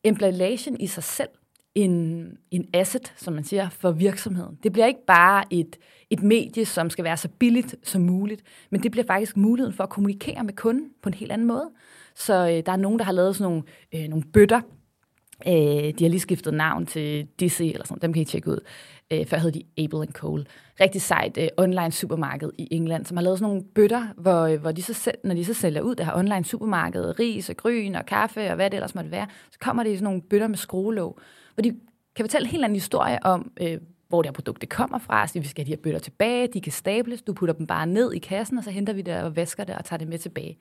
[0.04, 1.28] emballagen i sig selv
[1.74, 4.58] en, en asset, som man siger, for virksomheden.
[4.62, 5.76] Det bliver ikke bare et,
[6.10, 9.84] et medie, som skal være så billigt som muligt, men det bliver faktisk muligheden for
[9.84, 11.70] at kommunikere med kunden på en helt anden måde.
[12.14, 13.62] Så øh, der er nogen, der har lavet sådan nogle,
[13.94, 14.60] øh, nogle bøtter,
[15.46, 15.52] øh,
[15.98, 18.60] de har lige skiftet navn til DC eller sådan, dem kan I tjekke ud.
[19.12, 20.44] Øh, før hed de Able and Cole.
[20.80, 24.60] Rigtig sejt øh, online supermarked i England, som har lavet sådan nogle bøtter, hvor, øh,
[24.60, 27.56] hvor de så selv, når de så sælger ud det her online supermarked, ris og
[27.56, 30.22] gryn og kaffe og hvad det ellers måtte være, så kommer det i sådan nogle
[30.22, 31.18] bøtter med skruelåg,
[31.54, 31.76] hvor de
[32.16, 35.26] kan fortælle en helt anden historie om, øh, hvor det her produkt det kommer fra,
[35.26, 37.86] så vi skal have de her bøtter tilbage, de kan stables, du putter dem bare
[37.86, 40.18] ned i kassen, og så henter vi det og vasker det og tager det med
[40.18, 40.58] tilbage.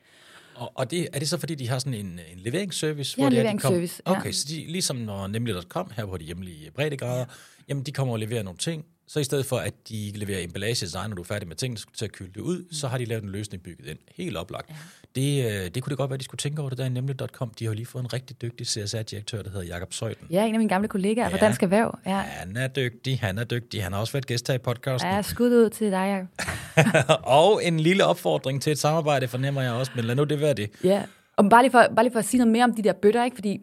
[0.56, 3.16] Og, og det, er det så, fordi de har sådan en, en leveringsservice?
[3.18, 4.32] Ja, hvor en leveringsservice, de kom, Okay, ja.
[4.32, 7.26] så de, ligesom når nemlig.com her på de hjemlige breddegrader, ja.
[7.70, 10.88] jamen de kommer og leverer nogle ting, så i stedet for, at de leverer emballage
[10.88, 12.98] dig, når du er færdig med tingene, skal til at kylde det ud, så har
[12.98, 13.98] de lavet en løsning bygget ind.
[14.16, 14.70] Helt oplagt.
[14.70, 14.76] Ja.
[15.16, 16.90] Det, øh, det kunne det godt være, at de skulle tænke over det der i
[16.90, 17.52] nemlig.com.
[17.60, 20.28] De har jo lige fået en rigtig dygtig CSR-direktør, der hedder Jakob Søjden.
[20.30, 21.34] Ja, en af mine gamle kollegaer ja.
[21.34, 22.00] fra Dansk Erhverv.
[22.06, 22.18] Ja.
[22.18, 23.84] Han er dygtig, han er dygtig.
[23.84, 25.12] Han har også været gæst her i podcasten.
[25.12, 27.20] Ja, skud ud til dig, Jacob.
[27.42, 30.54] og en lille opfordring til et samarbejde, fornemmer jeg også, men lad nu det være
[30.54, 30.70] det.
[30.84, 31.04] Ja,
[31.36, 33.26] og bare lige, for, bare lige for at sige noget mere om de der bøtter,
[33.26, 33.36] ikke?
[33.36, 33.62] fordi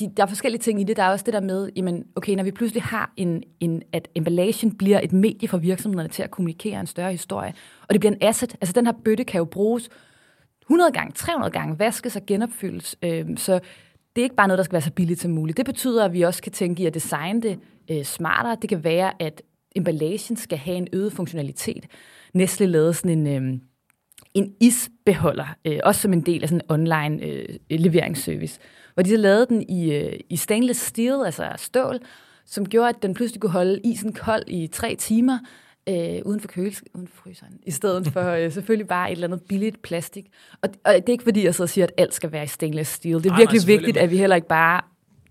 [0.00, 0.96] de, der er forskellige ting i det.
[0.96, 4.08] Der er også det der med, jamen, okay, når vi pludselig har en, en, at
[4.14, 8.12] emballagen bliver et medie for virksomhederne til at kommunikere en større historie, og det bliver
[8.12, 8.56] en asset.
[8.60, 9.88] Altså den her bøtte kan jo bruges
[10.62, 12.96] 100 gange, 300 gange, vaskes og genopfyldes.
[13.02, 13.60] Øh, så
[14.16, 15.56] det er ikke bare noget, der skal være så billigt som muligt.
[15.56, 17.58] Det betyder, at vi også kan tænke i at designe det
[17.90, 18.56] øh, smartere.
[18.62, 19.42] Det kan være, at
[19.76, 21.86] emballagen skal have en øget funktionalitet.
[22.34, 23.52] Nestle lavede sådan en...
[23.52, 23.58] Øh,
[24.34, 28.60] en isbeholder, øh, også som en del af sådan en online øh, leveringsservice,
[28.96, 31.98] hvor de så lavede den i, øh, i stainless steel, altså stål,
[32.46, 35.38] som gjorde, at den pludselig kunne holde isen kold i tre timer,
[35.88, 39.28] øh, uden for køles, uden for fryseren, i stedet for øh, selvfølgelig bare et eller
[39.28, 40.26] andet billigt plastik.
[40.62, 42.92] Og, og det er ikke fordi, jeg så siger, at alt skal være i stainless
[42.92, 43.16] steel.
[43.16, 44.80] Det er nej, virkelig nej, vigtigt, at vi heller ikke bare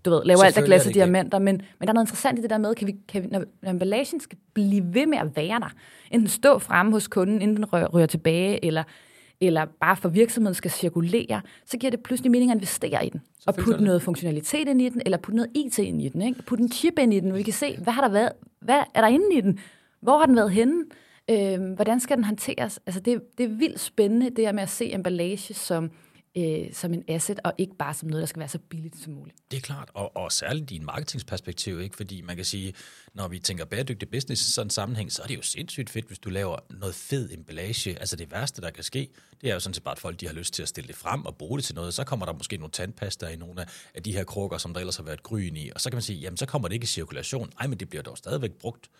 [0.04, 2.42] du ved, laver alt af glas og diamanter, men, men der er noget interessant i
[2.42, 5.36] det der med, kan vi, kan vi, når, når emballagen skal blive ved med at
[5.36, 5.70] være der,
[6.10, 8.82] enten stå fremme hos kunden, inden den rører, rører tilbage, eller
[9.40, 13.22] eller bare for virksomheden skal cirkulere, så giver det pludselig mening at investere i den.
[13.46, 16.22] Og putte noget funktionalitet ind i den, eller putte noget IT ind i den.
[16.22, 16.42] Ikke?
[16.42, 18.82] Putte en chip ind i den, hvor vi kan se, hvad har der været, hvad
[18.94, 19.58] er der inde i den?
[20.00, 20.84] Hvor har den været henne?
[21.30, 22.80] Øh, hvordan skal den håndteres?
[22.86, 25.90] Altså det, det er vildt spændende, det her med at se emballage som
[26.36, 29.12] øh, som en asset, og ikke bare som noget, der skal være så billigt som
[29.12, 29.36] muligt.
[29.50, 31.96] Det er klart, og, og særligt i en marketingsperspektiv, ikke?
[31.96, 32.74] fordi man kan sige,
[33.14, 36.06] når vi tænker bæredygtig business i sådan en sammenhæng, så er det jo sindssygt fedt,
[36.06, 37.98] hvis du laver noget fed emballage.
[37.98, 39.08] Altså det værste, der kan ske,
[39.40, 40.96] det er jo sådan set bare, at folk de har lyst til at stille det
[40.96, 41.94] frem og bruge det til noget.
[41.94, 44.96] Så kommer der måske nogle tandpasta i nogle af de her krukker, som der ellers
[44.96, 46.86] har været gryn i, og så kan man sige, jamen så kommer det ikke i
[46.86, 47.50] cirkulation.
[47.58, 48.90] Nej, men det bliver dog stadigvæk brugt.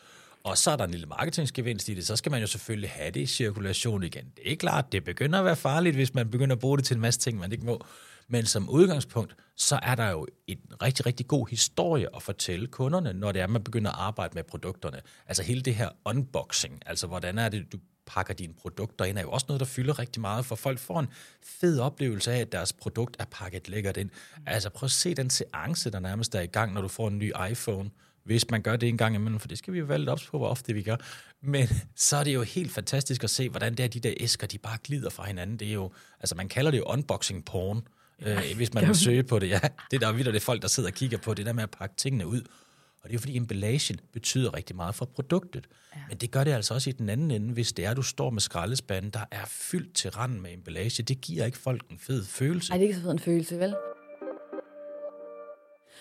[0.47, 3.11] Og så er der en lille marketingsgevinst i det, så skal man jo selvfølgelig have
[3.11, 4.25] det i cirkulation igen.
[4.37, 6.95] Det er klart, det begynder at være farligt, hvis man begynder at bruge det til
[6.95, 7.85] en masse ting, man ikke må.
[8.29, 13.13] Men som udgangspunkt, så er der jo en rigtig, rigtig god historie at fortælle kunderne,
[13.13, 15.01] når det er, man begynder at arbejde med produkterne.
[15.27, 19.23] Altså hele det her unboxing, altså hvordan er det, du pakker dine produkter ind, er
[19.23, 21.09] jo også noget, der fylder rigtig meget, for folk får en
[21.43, 24.11] fed oplevelse af, at deres produkt er pakket lækkert ind.
[24.47, 27.19] Altså prøv at se den seance, der nærmest er i gang, når du får en
[27.19, 27.91] ny iPhone
[28.27, 30.27] hvis man gør det en gang imellem, for det skal vi jo være lidt ops
[30.27, 30.97] på, hvor ofte vi gør.
[31.43, 34.47] Men så er det jo helt fantastisk at se, hvordan det er, de der æsker,
[34.47, 35.57] de bare glider fra hinanden.
[35.57, 37.89] Det er jo, altså man kalder det jo unboxing porn,
[38.23, 39.49] øh, hvis man vil søge på det.
[39.49, 39.61] Ja,
[39.91, 41.71] det der er vildt, det folk, der sidder og kigger på, det der med at
[41.71, 42.41] pakke tingene ud.
[42.41, 45.67] Og det er jo fordi, emballagen betyder rigtig meget for produktet.
[45.97, 46.01] Ja.
[46.09, 48.31] Men det gør det altså også i den anden ende, hvis det er, du står
[48.31, 51.03] med skraldespanden, der er fyldt til randen med emballage.
[51.03, 52.71] Det giver ikke folk en fed følelse.
[52.71, 53.75] Nej, det er ikke så fed en følelse, vel?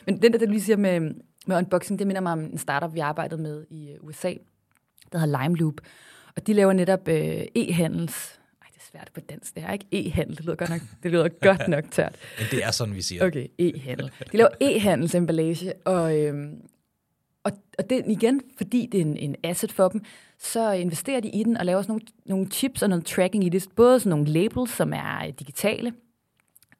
[0.05, 1.11] Men den der, du lige siger med,
[1.47, 4.34] med unboxing, det minder mig om en startup, vi arbejdede med i øh, USA,
[5.12, 5.81] der hedder Lime Loop.
[6.36, 8.39] Og de laver netop øh, e-handels...
[8.62, 9.86] Ej, det er svært på dansk, det her, ikke?
[9.91, 12.15] E-handel, det lyder godt nok, det lyder godt nok tørt.
[12.39, 13.25] Men det er sådan, vi siger.
[13.25, 14.12] Okay, e-handel.
[14.31, 16.62] De laver e-handels emballage, og, øhm,
[17.43, 20.03] og, og det igen, fordi det er en, en asset for dem,
[20.39, 23.49] så investerer de i den og laver sådan nogle, nogle chips og noget tracking i
[23.49, 23.65] det.
[23.75, 25.93] Både sådan nogle labels, som er digitale,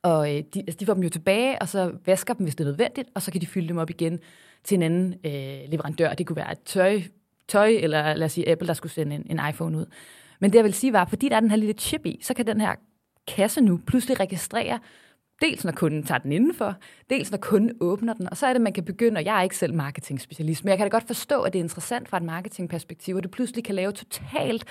[0.06, 2.63] og øh, de, altså, de får dem jo tilbage, og så vasker dem, hvis det
[2.63, 4.19] er nødvendigt, og så kan de fylde dem op igen
[4.65, 6.13] til en anden øh, leverandør.
[6.13, 7.01] Det kunne være et tøj,
[7.47, 9.86] tøj, eller lad os sige Apple, der skulle sende en, en iPhone ud.
[10.39, 12.34] Men det jeg vil sige var, fordi der er den her lille chip i, så
[12.34, 12.75] kan den her
[13.28, 14.80] kasse nu pludselig registrere
[15.41, 16.75] Dels når kunden tager den indenfor,
[17.10, 19.41] dels når kunden åbner den, og så er det, man kan begynde, og jeg er
[19.41, 22.23] ikke selv marketing-specialist, men jeg kan da godt forstå, at det er interessant fra et
[22.23, 24.65] marketingperspektiv, at du pludselig kan lave totalt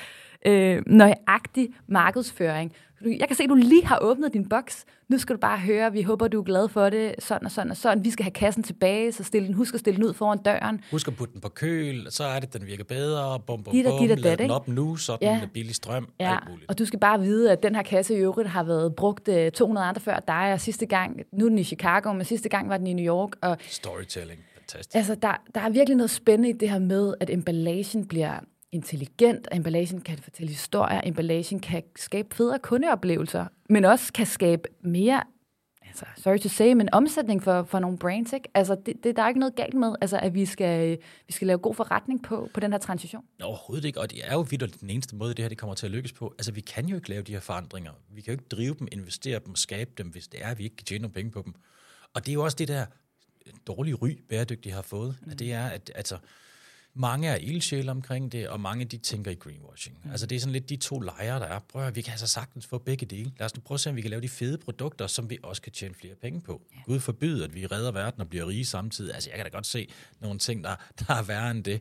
[0.46, 2.72] øh, nøjagtig markedsføring.
[3.18, 4.84] Jeg kan se, at du lige har åbnet din boks.
[5.08, 7.70] Nu skal du bare høre, vi håber, du er glad for det, sådan og sådan
[7.70, 8.04] og sådan.
[8.04, 10.80] Vi skal have kassen tilbage, så stille den, husk at stille den ud foran døren.
[10.90, 13.86] Husk at putte den på køl, så er det, den virker bedre, bum, bum, Dit
[13.86, 15.40] og bum, dit og lad dat, den op nu, så den Ja.
[15.42, 16.70] er billig strøm, Ja, alt muligt.
[16.70, 19.50] og du skal bare vide, at den her kasse i øvrigt har været brugt øh,
[19.52, 22.68] 200 andre før dig, og sidste gang, nu er den i Chicago, men sidste gang
[22.68, 24.94] var den i New York, og Storytelling, fantastisk.
[24.96, 28.34] Altså, der, der er virkelig noget spændende i det her med, at emballagen bliver
[28.74, 34.68] intelligent, og emballagen kan fortælle historier, emballagen kan skabe federe kundeoplevelser, men også kan skabe
[34.80, 35.22] mere,
[35.86, 38.48] altså, sorry to say, men omsætning for, for nogle brands, ikke?
[38.54, 41.46] Altså, det, det, der er ikke noget galt med, altså, at vi skal, vi skal
[41.46, 43.24] lave god forretning på, på den her transition.
[43.42, 45.86] Overhovedet ikke, og det er jo vidt den eneste måde, det her det kommer til
[45.86, 46.34] at lykkes på.
[46.38, 47.92] Altså, vi kan jo ikke lave de her forandringer.
[48.14, 50.64] Vi kan jo ikke drive dem, investere dem, skabe dem, hvis det er, at vi
[50.64, 51.54] ikke kan tjene nogle penge på dem.
[52.14, 52.86] Og det er jo også det der
[53.66, 55.16] dårlige ry, bæredygtige har fået.
[55.22, 55.30] Mm.
[55.30, 56.16] At det er, at altså,
[56.94, 59.98] mange er ildsjæle omkring det, og mange de tænker i greenwashing.
[60.04, 60.10] Mm.
[60.10, 61.58] Altså det er sådan lidt de to lejre, der er.
[61.58, 63.32] Prøv at vi kan altså sagtens få begge dele.
[63.38, 65.38] Lad os nu prøve at se, om vi kan lave de fede produkter, som vi
[65.42, 66.62] også kan tjene flere penge på.
[66.74, 66.80] Ja.
[66.86, 69.14] Gud forbyde, at vi redder verden og bliver rige samtidig.
[69.14, 69.88] Altså jeg kan da godt se
[70.20, 70.76] nogle ting, der,
[71.08, 71.80] der er værre end det.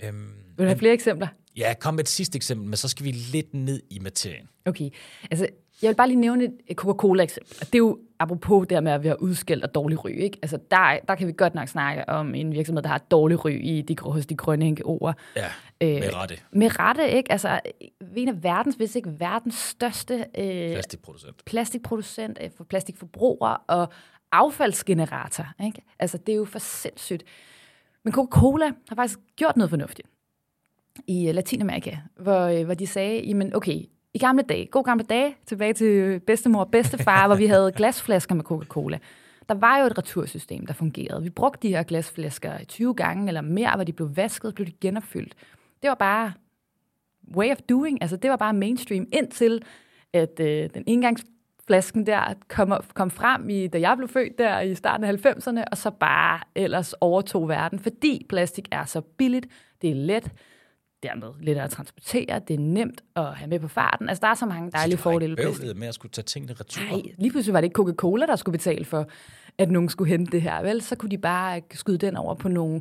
[0.00, 0.08] Ja.
[0.08, 1.28] Øhm, Vil du have flere eksempler?
[1.56, 4.48] ja, kom med et sidste eksempel, men så skal vi lidt ned i materien.
[4.64, 4.90] Okay,
[5.30, 5.46] altså
[5.82, 7.58] jeg vil bare lige nævne et- Coca-Cola-eksempel.
[7.60, 10.08] Det er jo apropos det her med, at vi har udskældt og dårlig ry.
[10.10, 10.38] Ikke?
[10.42, 13.44] Altså der, der kan vi godt nok snakke om en virksomhed, der har et dårlig
[13.44, 15.12] ry i de, hos de grønne NGO'er.
[15.36, 15.46] Ja,
[15.82, 16.34] Øh, med rette.
[16.52, 17.32] Med rette, ikke?
[17.32, 17.60] Altså
[18.16, 21.44] en af verdens, hvis ikke verdens største øh, Plastikproducent.
[21.44, 23.88] plastikproducent, øh, for plastikforbruger og
[24.32, 25.46] affaldsgenerator.
[25.64, 25.82] Ikke?
[25.98, 27.22] Altså, det er jo for sindssygt.
[28.04, 30.08] Men Coca-Cola har faktisk gjort noget fornuftigt
[31.06, 33.82] i øh, Latinamerika, hvor, øh, hvor de sagde, jamen okay,
[34.14, 38.34] i gamle dage, god gamle dage, tilbage til bedstemor og bedstefar, hvor vi havde glasflasker
[38.34, 38.98] med Coca-Cola.
[39.48, 41.22] Der var jo et retursystem, der fungerede.
[41.22, 44.72] Vi brugte de her glasflasker 20 gange eller mere, hvor de blev vasket, blev de
[44.80, 45.34] genopfyldt.
[45.82, 46.32] Det var bare
[47.36, 48.02] way of doing.
[48.02, 49.62] Altså, det var bare mainstream, indtil
[50.12, 54.74] at øh, den engangsflasken der kom, kom frem, i, da jeg blev født der i
[54.74, 59.46] starten af 90'erne, og så bare ellers overtog verden, fordi plastik er så billigt,
[59.82, 60.32] det er let,
[61.02, 64.08] dermed let at transportere, det er nemt at have med på farten.
[64.08, 65.36] Altså, der er så mange dejlige Så fordele.
[65.36, 65.60] plastik.
[65.60, 66.82] bøvlet med at skulle tage tingene retur.
[66.82, 69.06] Nej, lige pludselig var det ikke Coca-Cola, der skulle betale for,
[69.58, 70.62] at nogen skulle hente det her.
[70.62, 72.80] Vel, så kunne de bare skyde den over på nogle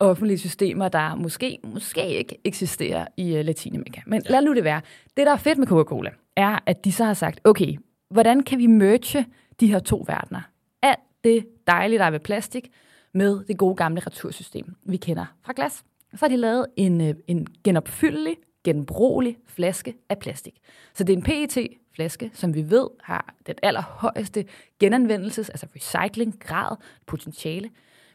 [0.00, 4.00] offentlige systemer, der måske, måske ikke eksisterer i uh, Latinamerika.
[4.06, 4.30] Men ja.
[4.30, 4.80] lad nu det være.
[5.16, 7.76] Det, der er fedt med Coca-Cola, er, at de så har sagt, okay,
[8.10, 9.26] hvordan kan vi merge
[9.60, 10.40] de her to verdener?
[10.82, 12.68] Alt det dejlige, der er ved plastik,
[13.14, 15.84] med det gode gamle retursystem, vi kender fra glas.
[16.10, 20.60] Så har de lavet en, øh, en genopfyldelig, genbrugelig flaske af plastik.
[20.94, 24.44] Så det er en PET-flaske, som vi ved har den allerhøjeste
[24.80, 27.70] genanvendelses, altså recycling-grad, potentiale.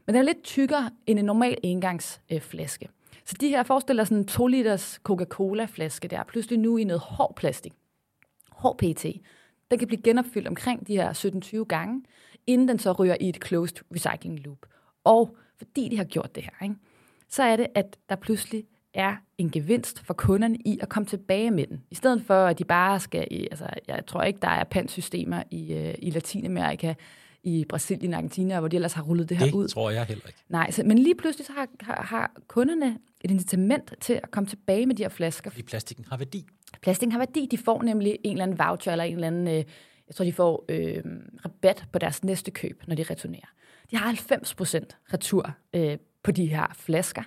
[0.06, 2.90] Men den er lidt tykkere end en normal engangsflaske.
[3.26, 7.36] Så de her forestiller sådan en 2 liters Coca-Cola-flaske der, pludselig nu i noget hård
[7.36, 7.74] plastik.
[8.52, 9.22] Hård PET.
[9.72, 11.14] Den kan blive genopfyldt omkring de her
[11.62, 12.04] 17-20 gange,
[12.48, 14.66] inden den så ryger i et closed recycling loop.
[15.04, 16.76] Og fordi de har gjort det her, ikke,
[17.32, 18.64] så er det, at der pludselig
[18.94, 21.82] er en gevinst for kunderne i at komme tilbage med den.
[21.92, 23.28] I stedet for, at de bare skal...
[23.32, 26.94] I, altså, jeg tror ikke, der er pantsystemer i, øh, i Latinamerika,
[27.44, 29.68] i Brasilien og Argentina, hvor de ellers har rullet det her Det ud.
[29.68, 30.40] tror jeg heller ikke.
[30.50, 34.48] Nej, så, men lige pludselig så har, har, har kunderne et incitament til at komme
[34.48, 35.50] tilbage med de her flasker.
[35.50, 36.48] Fordi plastikken har værdi.
[36.82, 37.48] Plastikken har værdi.
[37.52, 39.64] De får nemlig en eller anden voucher, eller en eller anden, øh,
[40.08, 41.04] jeg tror, de får øh,
[41.46, 43.48] rabat på deres næste køb, når de returnerer.
[43.92, 47.24] De har 90 procent retur øh, på de her flasker.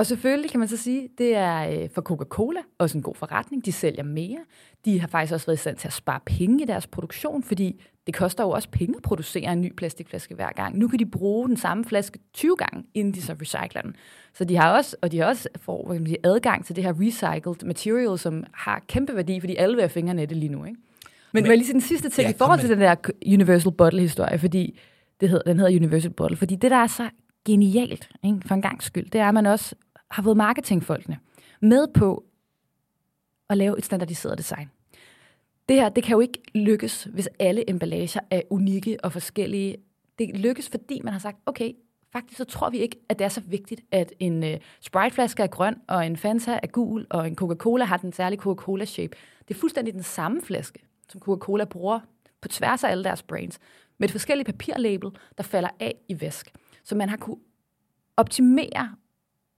[0.00, 3.64] Og selvfølgelig kan man så sige, det er øh, for Coca-Cola også en god forretning.
[3.64, 4.38] De sælger mere.
[4.84, 7.82] De har faktisk også været i stand til at spare penge i deres produktion, fordi
[8.06, 10.78] det koster jo også penge at producere en ny plastikflaske hver gang.
[10.78, 13.96] Nu kan de bruge den samme flaske 20 gange, inden de så recycler den.
[14.34, 16.76] Så de har også, og de har også får hvad kan man sige, adgang til
[16.76, 20.36] det her recycled material, som har kæmpe værdi, fordi alle vil have fingrene i det
[20.36, 20.64] lige nu.
[20.64, 20.78] Ikke?
[21.32, 22.94] Men, men lige sige den sidste ting Ja, i forhold til den der
[23.26, 24.78] Universal Bottle-historie, fordi
[25.20, 27.10] det hedder, den hedder Universal Bottle, fordi det, der er så
[27.46, 29.74] genialt, ikke, for en gang skyld, det er, at man også
[30.10, 31.18] har fået marketingfolkene
[31.60, 32.24] med på
[33.48, 34.70] at lave et standardiseret design.
[35.68, 39.76] Det her, det kan jo ikke lykkes, hvis alle emballager er unikke og forskellige.
[40.18, 41.72] Det lykkes, fordi man har sagt, okay,
[42.12, 44.50] faktisk så tror vi ikke, at det er så vigtigt, at en uh,
[44.80, 49.16] Sprite-flaske er grøn, og en Fanta er gul, og en Coca-Cola har den særlige Coca-Cola-shape.
[49.48, 52.00] Det er fuldstændig den samme flaske, som Coca-Cola bruger
[52.40, 53.58] på tværs af alle deres brands,
[53.98, 56.52] med et forskelligt papirlabel, der falder af i væsk.
[56.84, 57.36] Så man har kunne
[58.16, 58.94] optimere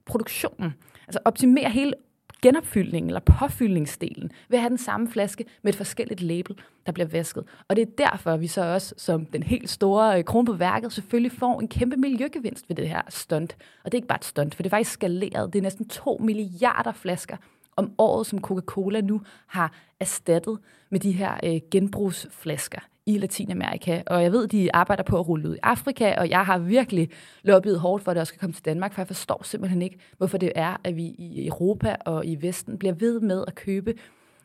[0.06, 0.74] produktionen,
[1.06, 1.94] altså optimere hele
[2.42, 7.06] genopfyldningen eller påfyldningsdelen ved at have den samme flaske med et forskelligt label, der bliver
[7.06, 7.44] vasket.
[7.68, 10.92] Og det er derfor, vi så også som den helt store kron krone på værket
[10.92, 13.56] selvfølgelig får en kæmpe miljøgevinst ved det her stunt.
[13.84, 15.52] Og det er ikke bare et stunt, for det er faktisk skaleret.
[15.52, 17.36] Det er næsten 2 milliarder flasker
[17.76, 20.58] om året, som Coca-Cola nu har erstattet
[20.90, 24.02] med de her øh, genbrugsflasker i Latinamerika.
[24.06, 27.10] Og jeg ved, de arbejder på at rulle ud i Afrika, og jeg har virkelig
[27.42, 29.98] lobbyet hårdt for, at det også skal komme til Danmark, for jeg forstår simpelthen ikke,
[30.18, 33.94] hvorfor det er, at vi i Europa og i Vesten bliver ved med at købe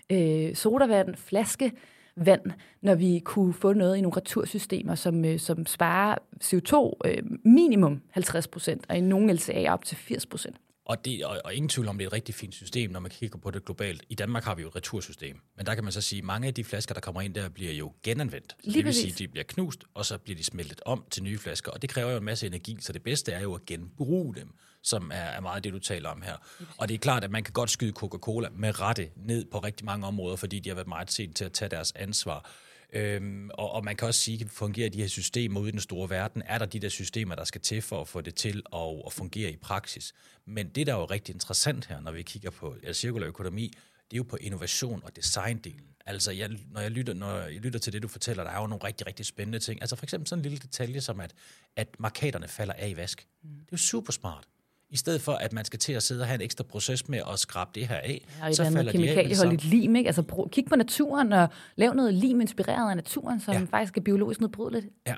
[0.10, 1.72] øh, sodavand, flaske,
[2.15, 2.41] vand,
[2.82, 8.02] når vi kunne få noget i nogle retursystemer, som, øh, som sparer CO2 øh, minimum
[8.10, 10.58] 50 procent, og i nogle LCA op til 80 procent.
[10.88, 13.12] Og, det, og, og ingen tvivl om, det er et rigtig fint system, når man
[13.12, 14.04] kigger på det globalt.
[14.10, 16.47] I Danmark har vi jo et retursystem, men der kan man så sige, at mange
[16.47, 18.56] af de flasker, der kommer ind der, bliver jo genanvendt.
[18.63, 21.23] Lige det vil sige, at de bliver knust, og så bliver de smeltet om til
[21.23, 23.65] nye flasker, og det kræver jo en masse energi, så det bedste er jo at
[23.65, 26.36] genbruge dem, som er, er meget det, du taler om her.
[26.78, 29.86] Og det er klart, at man kan godt skyde Coca-Cola med rette ned på rigtig
[29.86, 32.50] mange områder, fordi de har været meget sent til at tage deres ansvar.
[32.93, 35.80] Øhm, og, og man kan også sige, at fungerer de her systemer ude i den
[35.80, 36.43] store verden?
[36.45, 39.13] Er der de der systemer, der skal til for at få det til at, at
[39.13, 40.13] fungere i praksis?
[40.45, 43.73] Men det, der er jo rigtig interessant her, når vi kigger på ja, cirkulær økonomi,
[44.12, 45.88] det er jo på innovation og designdelen.
[46.06, 48.67] Altså, jeg, når, jeg lytter, når jeg lytter til det, du fortæller, der er jo
[48.67, 49.82] nogle rigtig, rigtig spændende ting.
[49.82, 51.34] Altså for eksempel sådan en lille detalje som, at,
[51.76, 53.28] at markaterne falder af i vask.
[53.43, 53.50] Mm.
[53.50, 54.47] Det er jo super smart.
[54.89, 57.21] I stedet for, at man skal til at sidde og have en ekstra proces med
[57.34, 58.91] at skrabe det her af, Ja, og så et falder de af.
[58.93, 59.76] kemikalieholdigt samme.
[59.76, 60.08] lim, ikke?
[60.08, 63.62] Altså brug, kig på naturen og lav noget lim inspireret af naturen, som Ja.
[63.69, 64.86] faktisk er biologisk nedbrydeligt.
[65.08, 65.15] Ja.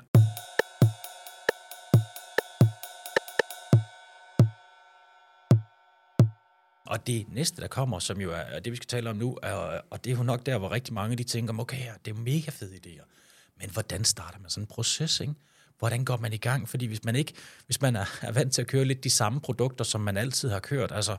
[6.86, 9.80] Og det næste, der kommer, som jo er det, vi skal tale om nu, er,
[9.90, 12.50] og det er jo nok der, hvor rigtig mange de tænker, okay, det er mega
[12.50, 13.04] fede idéer.
[13.58, 15.34] Men hvordan starter man sådan en proces, ikke?
[15.80, 16.68] Hvordan går man i gang?
[16.68, 17.32] Fordi hvis man ikke,
[17.66, 20.50] hvis man er, er vant til at køre lidt de samme produkter, som man altid
[20.50, 21.16] har kørt, altså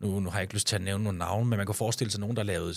[0.00, 2.10] nu, nu har jeg ikke lyst til at nævne nogle navne, men man kan forestille
[2.10, 2.74] sig nogen, der lavede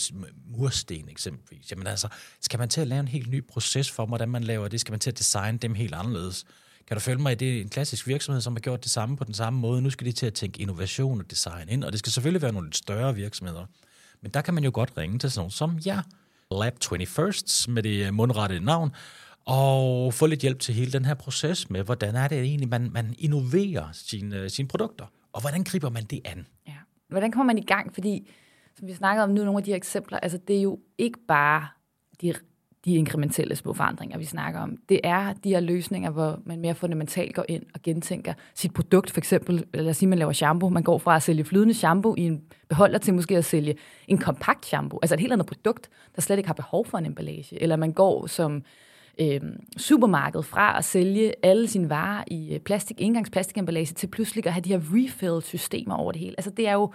[0.47, 1.71] mursten eksempelvis.
[1.71, 2.07] Jamen altså,
[2.41, 4.79] skal man til at lave en helt ny proces for, hvordan man laver det?
[4.79, 6.45] Skal man til at designe dem helt anderledes?
[6.87, 9.17] Kan du følge mig i det er en klassisk virksomhed, som har gjort det samme
[9.17, 9.81] på den samme måde?
[9.81, 12.53] Nu skal de til at tænke innovation og design ind, og det skal selvfølgelig være
[12.53, 13.65] nogle lidt større virksomheder.
[14.21, 16.01] Men der kan man jo godt ringe til sådan nogen som ja,
[16.51, 18.91] Lab 21st med det mundrette navn,
[19.45, 22.89] og få lidt hjælp til hele den her proces med, hvordan er det egentlig, man,
[22.93, 26.47] man innoverer sine, øh, sine produkter, og hvordan griber man det an?
[26.67, 26.73] Ja.
[27.09, 27.93] Hvordan kommer man i gang?
[27.93, 28.29] Fordi,
[28.77, 31.19] som vi snakkede om nu, nogle af de her eksempler, altså det er jo ikke
[31.27, 31.67] bare
[32.21, 32.33] de,
[32.85, 34.77] de inkrementelle små forandringer, vi snakker om.
[34.89, 39.11] Det er de her løsninger, hvor man mere fundamentalt går ind og gentænker sit produkt.
[39.11, 40.69] For eksempel, lad os sige, man laver shampoo.
[40.69, 43.75] Man går fra at sælge flydende shampoo i en beholder til måske at sælge
[44.07, 44.99] en kompakt shampoo.
[45.01, 47.61] Altså et helt andet produkt, der slet ikke har behov for en emballage.
[47.61, 48.63] Eller man går som
[49.19, 49.41] øh,
[49.77, 54.61] supermarked fra at sælge alle sine varer i øh, plastik, engangsplastikemballage til pludselig at have
[54.61, 56.35] de her refill-systemer over det hele.
[56.37, 56.93] Altså det er jo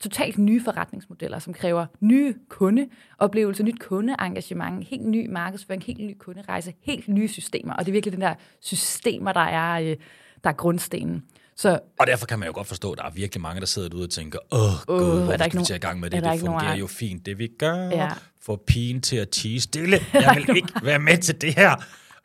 [0.00, 6.74] totalt nye forretningsmodeller, som kræver nye kundeoplevelser, nyt kundeengagement, helt ny markedsføring, helt ny kunderejse,
[6.82, 7.74] helt nye systemer.
[7.74, 9.96] Og det er virkelig den der systemer, der er, øh,
[10.44, 11.24] der er grundstenen.
[11.56, 13.88] Så Og derfor kan man jo godt forstå, at der er virkelig mange, der sidder
[13.88, 16.22] derude og tænker, åh gud, er hvorfor skal ikke vi tage i gang med det?
[16.22, 17.88] Det fungerer jo fint, det vi gør.
[17.88, 18.08] Ja.
[18.42, 20.00] Få pigen til at tige stille.
[20.12, 21.76] Jeg vil ikke være med til det her.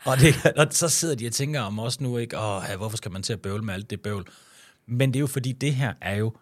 [0.06, 2.38] Og, det, og så sidder de og tænker om os nu, ikke?
[2.40, 4.26] Åh, hvorfor skal man til at bøvle med alt det bøvl?
[4.88, 6.34] Men det er jo fordi, det her er jo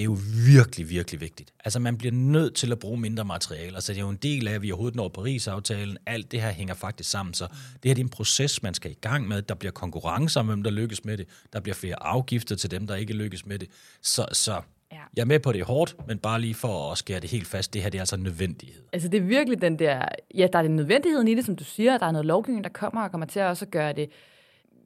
[0.00, 1.52] det er jo virkelig, virkelig vigtigt.
[1.64, 4.48] Altså, man bliver nødt til at bruge mindre materialer, så det er jo en del
[4.48, 5.96] af, at vi overhovedet når Paris-aftalen.
[6.06, 8.90] Alt det her hænger faktisk sammen, så det her det er en proces, man skal
[8.90, 9.42] i gang med.
[9.42, 11.26] Der bliver konkurrence om, hvem der lykkes med det.
[11.52, 13.68] Der bliver flere afgifter til dem, der ikke lykkes med det.
[14.02, 14.60] Så, så
[14.92, 14.96] Ja.
[15.16, 17.46] jeg er med på, det er hårdt, men bare lige for at skære det helt
[17.46, 18.82] fast, det her det er altså en nødvendighed.
[18.92, 21.64] Altså det er virkelig den der, ja, der er den nødvendigheden i det, som du
[21.64, 24.10] siger, der er noget lovgivning, der kommer og kommer til at også gøre det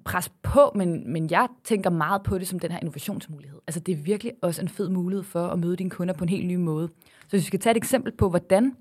[0.04, 3.58] pres på, men, men jeg tænker meget på det som den her innovationsmulighed.
[3.66, 6.28] Altså det er virkelig også en fed mulighed for at møde dine kunder på en
[6.28, 6.88] helt ny måde.
[7.22, 8.76] Så hvis vi skal tage et eksempel på, hvordan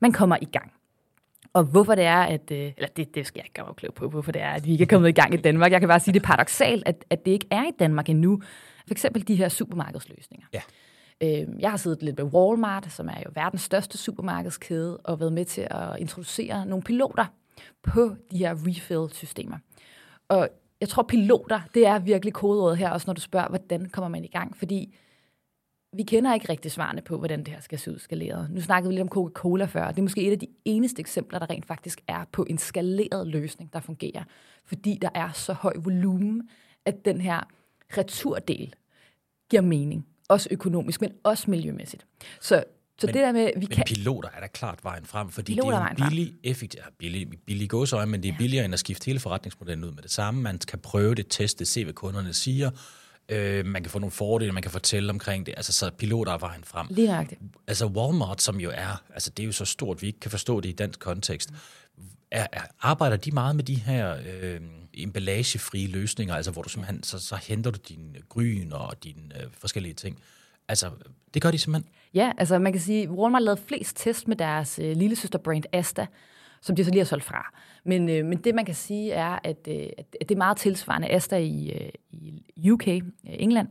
[0.00, 0.72] man kommer i gang,
[1.52, 3.94] og hvorfor det er, at, øh, eller det, det skal jeg ikke gøre mig klog
[3.94, 5.72] på, hvorfor det er, at vi ikke er kommet i gang i Danmark.
[5.72, 8.40] Jeg kan bare sige, det er paradoxalt, at, at det ikke er i Danmark endnu.
[8.86, 10.46] For eksempel de her supermarkedsløsninger.
[10.52, 10.60] Ja.
[11.22, 15.32] Øh, Jeg har siddet lidt med Walmart, som er jo verdens største supermarkedskæde, og været
[15.32, 17.24] med til at introducere nogle piloter
[17.82, 19.56] på de her refill-systemer.
[20.30, 20.48] Og
[20.80, 24.24] jeg tror, piloter, det er virkelig kodeordet her, også når du spørger, hvordan kommer man
[24.24, 24.56] i gang?
[24.56, 24.94] Fordi
[25.92, 28.50] vi kender ikke rigtig svarene på, hvordan det her skal se ud skaleret.
[28.50, 31.38] Nu snakkede vi lidt om Coca-Cola før, det er måske et af de eneste eksempler,
[31.38, 34.24] der rent faktisk er på en skaleret løsning, der fungerer.
[34.64, 36.48] Fordi der er så høj volumen,
[36.84, 37.40] at den her
[37.98, 38.74] returdel
[39.50, 40.06] giver mening.
[40.28, 42.06] Også økonomisk, men også miljømæssigt.
[42.40, 42.64] Så,
[43.00, 43.84] så Men- det der med, vi Men kan...
[43.86, 46.08] piloter er da klart vejen frem, fordi Piloter det er frem.
[46.10, 49.84] billig, effektivt, ja, billig, billig gåsøje, men det er billigere end at skifte hele forretningsmodellen
[49.84, 50.42] ud med det samme.
[50.42, 52.70] Man kan prøve det, teste, se hvad kunderne siger.
[53.28, 55.54] Øh, man kan få nogle fordele, man kan fortælle omkring det.
[55.56, 56.86] Altså, så piloter er vejen frem.
[56.90, 57.40] Lige nøjagtigt.
[57.66, 60.60] Altså Walmart, som jo er, altså det er jo så stort, vi ikke kan forstå
[60.60, 61.50] det i dansk kontekst.
[62.30, 64.60] Er, er, arbejder de meget med de her øh,
[64.94, 69.46] emballagefrie løsninger, altså hvor du simpelthen, så, så henter du dine gryn og dine øh,
[69.58, 70.18] forskellige ting.
[70.68, 70.90] Altså,
[71.34, 71.92] det gør de simpelthen.
[72.14, 76.06] Ja, altså man kan sige, Walmart lavede flest test med deres øh, lille søsterbrand Asta,
[76.60, 77.54] som de så lige har solgt fra.
[77.84, 81.08] Men, øh, men det man kan sige er, at, øh, at det er meget tilsvarende.
[81.08, 81.90] Asta i, øh,
[82.56, 83.68] i UK, øh, England,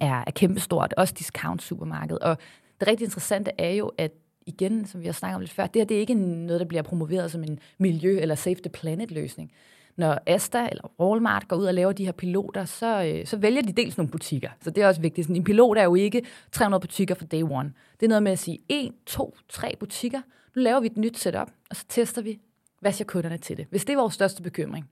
[0.00, 2.18] er, er kæmpestort, også discount supermarked.
[2.20, 2.36] Og
[2.80, 4.12] det rigtig interessante er jo, at
[4.46, 6.66] igen, som vi har snakket om lidt før, det her det er ikke noget, der
[6.66, 9.52] bliver promoveret som en miljø- eller save the planet-løsning.
[9.98, 13.62] Når Asta eller Walmart går ud og laver de her piloter, så, øh, så vælger
[13.62, 14.50] de dels nogle butikker.
[14.60, 15.24] Så det er også vigtigt.
[15.24, 16.22] Sådan, en pilot er jo ikke
[16.52, 17.72] 300 butikker for day one.
[18.00, 20.20] Det er noget med at sige, 1, 2, 3 butikker.
[20.56, 22.38] Nu laver vi et nyt setup, og så tester vi,
[22.80, 23.66] hvad siger kunderne til det.
[23.70, 24.90] Hvis det er vores største bekymring,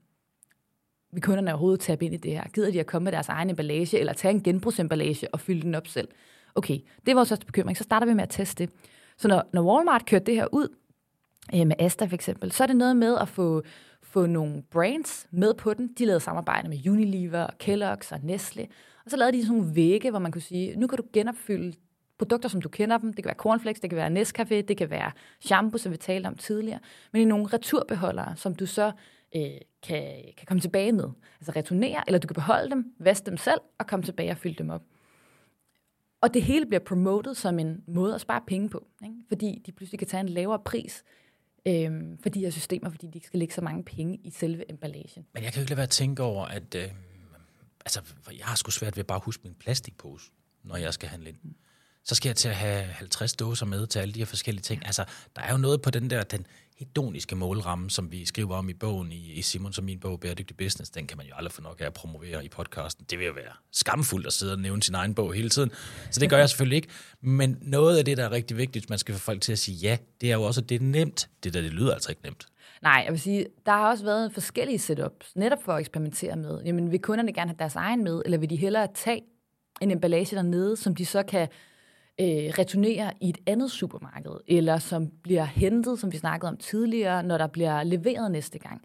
[1.11, 2.43] vil kunderne overhovedet tabe ind i det her?
[2.53, 5.75] Gider de at komme med deres egen emballage, eller tage en genbrugsemballage og fylde den
[5.75, 6.07] op selv?
[6.55, 7.77] Okay, det er vores største bekymring.
[7.77, 8.73] Så starter vi med at teste det.
[9.17, 10.67] Så når, når Walmart kørte det her ud,
[11.55, 13.63] øh, med Asta for eksempel, så er det noget med at få,
[14.09, 15.93] få nogle brands med på den.
[15.97, 18.67] De lavede samarbejde med Unilever, Kellogg's og Nestle.
[19.05, 21.73] Og så lavede de sådan nogle vægge, hvor man kunne sige, nu kan du genopfylde
[22.17, 23.13] produkter, som du kender dem.
[23.13, 26.27] Det kan være cornflakes, det kan være Nescafé, det kan være shampoo, som vi talte
[26.27, 26.79] om tidligere.
[27.13, 28.91] Men i nogle returbeholdere, som du så
[29.35, 29.41] øh,
[29.83, 30.03] kan,
[30.37, 31.09] kan komme tilbage med.
[31.39, 34.55] Altså returnere, eller du kan beholde dem, vaske dem selv og komme tilbage og fylde
[34.55, 34.83] dem op.
[36.21, 39.15] Og det hele bliver promotet som en måde at spare penge på, ikke?
[39.27, 41.03] fordi de pludselig kan tage en lavere pris
[41.67, 44.71] øh, for de her systemer, fordi de ikke skal lægge så mange penge i selve
[44.71, 45.25] emballagen.
[45.33, 46.91] Men jeg kan jo ikke lade være at tænke over, at øh,
[47.85, 48.01] altså,
[48.37, 50.31] jeg har sgu svært ved bare at huske min plastikpose,
[50.63, 51.37] når jeg skal handle ind.
[51.43, 51.55] Mm
[52.07, 54.85] så skal jeg til at have 50 dåser med til alle de her forskellige ting.
[54.85, 55.05] Altså,
[55.35, 56.47] der er jo noget på den der, den
[56.79, 60.57] hedoniske målramme, som vi skriver om i bogen, i, i Simon som min bog, Bæredygtig
[60.57, 63.05] Business, den kan man jo aldrig få nok af at promovere i podcasten.
[63.09, 65.71] Det vil jo være skamfuldt at sidde og nævne sin egen bog hele tiden.
[66.11, 66.87] Så det gør jeg selvfølgelig ikke.
[67.21, 69.77] Men noget af det, der er rigtig vigtigt, man skal få folk til at sige
[69.77, 71.29] ja, det er jo også, at det er nemt.
[71.43, 72.45] Det der, det lyder altså ikke nemt.
[72.81, 76.61] Nej, jeg vil sige, der har også været forskellige setups, netop for at eksperimentere med.
[76.65, 79.21] Jamen, vil kunderne gerne have deres egen med, eller vil de hellere tage
[79.81, 81.47] en emballage dernede, som de så kan
[82.21, 82.27] øh,
[82.59, 87.37] returnerer i et andet supermarked, eller som bliver hentet, som vi snakkede om tidligere, når
[87.37, 88.81] der bliver leveret næste gang.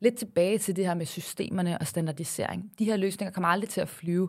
[0.00, 2.72] Lidt tilbage til det her med systemerne og standardisering.
[2.78, 4.28] De her løsninger kommer aldrig til at flyve,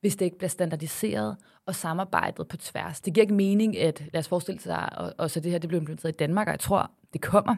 [0.00, 1.36] hvis det ikke bliver standardiseret
[1.66, 3.00] og samarbejdet på tværs.
[3.00, 5.68] Det giver ikke mening, at lad os forestille sig, og, og så det her det
[5.68, 7.56] bliver implementeret i Danmark, og jeg tror, det kommer.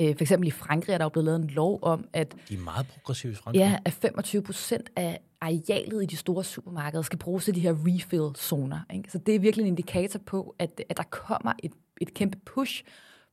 [0.00, 2.34] Øh, for eksempel i Frankrig er der jo blevet lavet en lov om, at...
[2.48, 3.58] De er meget progressive i Frankrig.
[3.58, 7.74] Ja, at 25 procent af arealet i de store supermarkeder skal bruges til de her
[7.86, 8.80] refill-zoner.
[8.94, 9.10] Ikke?
[9.10, 12.84] Så det er virkelig en indikator på, at, at der kommer et, et kæmpe push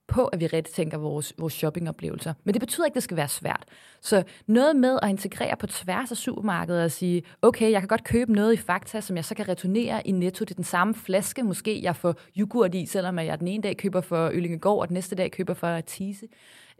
[0.07, 2.33] på, at vi tænker vores, vores shoppingoplevelser.
[2.43, 3.63] Men det betyder ikke, at det skal være svært.
[4.01, 8.03] Så noget med at integrere på tværs af supermarkedet og sige, okay, jeg kan godt
[8.03, 10.45] købe noget i Fakta, som jeg så kan returnere i Netto.
[10.45, 13.77] Det er den samme flaske, måske jeg får yoghurt i, selvom jeg den ene dag
[13.77, 16.27] køber for Yllingegård, og den næste dag køber for Tise.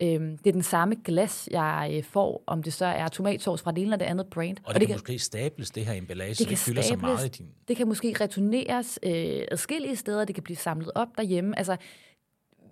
[0.01, 3.71] Øhm, det er den samme glas, jeg øh, får, om det så er tomatsauce fra
[3.71, 4.57] det ene eller det andet brand.
[4.57, 7.01] Og det, og det kan, kan måske stables, det her emballage, det, det fylder stables,
[7.01, 7.47] så meget i din...
[7.67, 11.57] Det kan måske returneres øh, adskillige steder, det kan blive samlet op derhjemme.
[11.57, 11.77] Altså,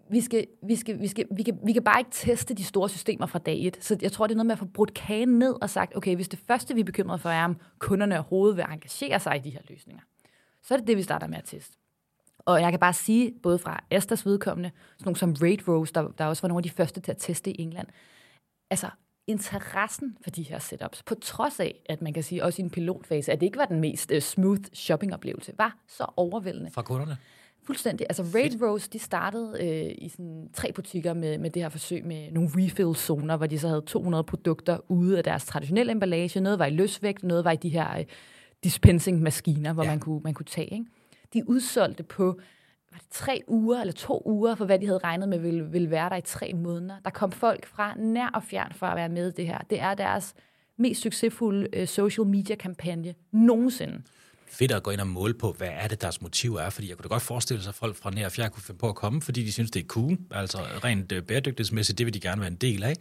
[0.10, 2.90] vi, skal, vi, skal, vi, skal, vi, kan, vi kan bare ikke teste de store
[2.90, 3.78] systemer fra dag et.
[3.84, 6.16] Så jeg tror, det er noget med at få brudt kagen ned og sagt, okay,
[6.16, 9.40] hvis det første, vi er bekymret for, er, om kunderne overhovedet vil engagere sig i
[9.40, 10.04] de her løsninger,
[10.64, 11.78] så er det det, vi starter med at teste.
[12.40, 16.08] Og jeg kan bare sige, både fra Astas vedkommende, sådan nogle som Raid Rose, der,
[16.08, 17.88] der også var nogle af de første til at teste i England,
[18.70, 18.90] altså
[19.28, 22.70] interessen for de her setups, på trods af, at man kan sige også i en
[22.70, 26.72] pilotfase, at det ikke var den mest uh, smooth shoppingoplevelse, var så overvældende.
[26.72, 27.18] Fra kunderne?
[27.66, 28.06] Fuldstændig.
[28.10, 32.06] Altså Raid Rose, de startede øh, i sådan tre butikker med, med det her forsøg
[32.06, 36.40] med nogle refill-zoner, hvor de så havde 200 produkter ude af deres traditionelle emballage.
[36.40, 38.06] Noget var i løsvægt, noget var i de her øh,
[38.64, 39.90] dispensing-maskiner, hvor ja.
[39.90, 40.74] man, kunne, man kunne tage.
[40.74, 40.86] Ikke?
[41.34, 42.40] De udsolgte på
[42.92, 45.90] var det tre uger eller to uger, for hvad de havde regnet med ville, ville
[45.90, 46.96] være der i tre måneder.
[47.06, 49.58] Der kom folk fra nær og fjern for at være med i det her.
[49.70, 50.34] Det er deres
[50.78, 54.02] mest succesfulde øh, social media-kampagne nogensinde
[54.54, 56.98] fedt at gå ind og måle på, hvad er det, deres motiv er, fordi jeg
[56.98, 58.96] kunne da godt forestille sig, at folk fra nær og fjern kunne finde på at
[58.96, 62.42] komme, fordi de synes, det er cool, altså rent øh, bæredygtighedsmæssigt, det vil de gerne
[62.42, 62.96] være en del af.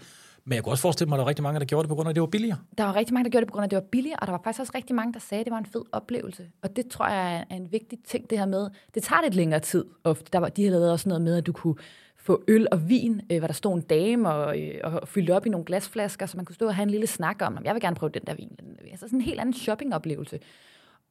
[0.44, 1.94] Men jeg kunne også forestille mig, at der var rigtig mange, der gjorde det på
[1.94, 2.58] grund af, at det var billigere.
[2.78, 4.26] Der var rigtig mange, der gjorde det på grund af, at det var billigere, og
[4.26, 6.46] der var faktisk også rigtig mange, der sagde, at det var en fed oplevelse.
[6.62, 8.68] Og det tror jeg er en vigtig ting, det her med.
[8.94, 10.24] Det tager lidt længere tid ofte.
[10.32, 11.74] Der var, de havde lavet også noget med, at du kunne
[12.16, 15.46] få øl og vin, øh, hvor der stod en dame og, øh, og fyldte op
[15.46, 17.82] i nogle glasflasker, så man kunne stå og have en lille snak om, jeg vil
[17.82, 18.56] gerne prøve den der vin.
[18.90, 20.38] Altså sådan en helt anden shoppingoplevelse.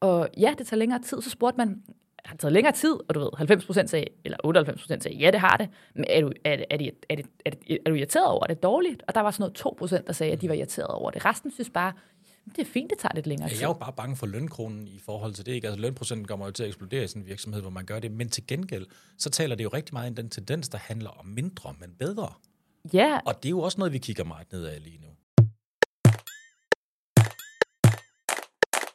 [0.01, 1.21] Og ja, det tager længere tid.
[1.21, 1.81] Så spurgte man,
[2.25, 2.93] har det taget længere tid?
[3.09, 5.69] Og du ved, 90 procent sagde, eller 98 procent sagde, ja, det har det.
[5.95, 8.63] Men er du, er, er, det, er, det, er, det, er du irriteret over, det
[8.63, 9.03] dårligt?
[9.07, 11.25] Og der var sådan noget 2 procent, der sagde, at de var irriteret over det.
[11.25, 11.93] Resten synes bare,
[12.55, 13.63] Det er fint, det tager lidt længere Jeg tid.
[13.63, 15.51] er jo bare bange for lønkronen i forhold til det.
[15.51, 15.67] Ikke?
[15.67, 18.11] Altså lønprocenten kommer jo til at eksplodere i sådan en virksomhed, hvor man gør det.
[18.11, 18.85] Men til gengæld,
[19.17, 22.33] så taler det jo rigtig meget ind den tendens, der handler om mindre, men bedre.
[22.93, 25.07] Ja, Og det er jo også noget, vi kigger meget ned af lige nu.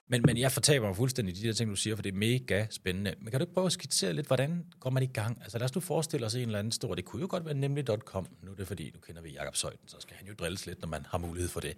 [0.08, 2.66] Men, men jeg fortaber mig fuldstændig de der ting, du siger, for det er mega
[2.70, 3.14] spændende.
[3.20, 5.38] Men kan du ikke prøve at skitsere lidt, hvordan går man i gang?
[5.42, 7.54] Altså lad os nu forestille os en eller anden stor, det kunne jo godt være
[7.54, 8.26] nemlig.com.
[8.42, 10.80] Nu er det fordi, nu kender vi Jakob Søjden, så skal han jo drilles lidt,
[10.80, 11.76] når man har mulighed for det.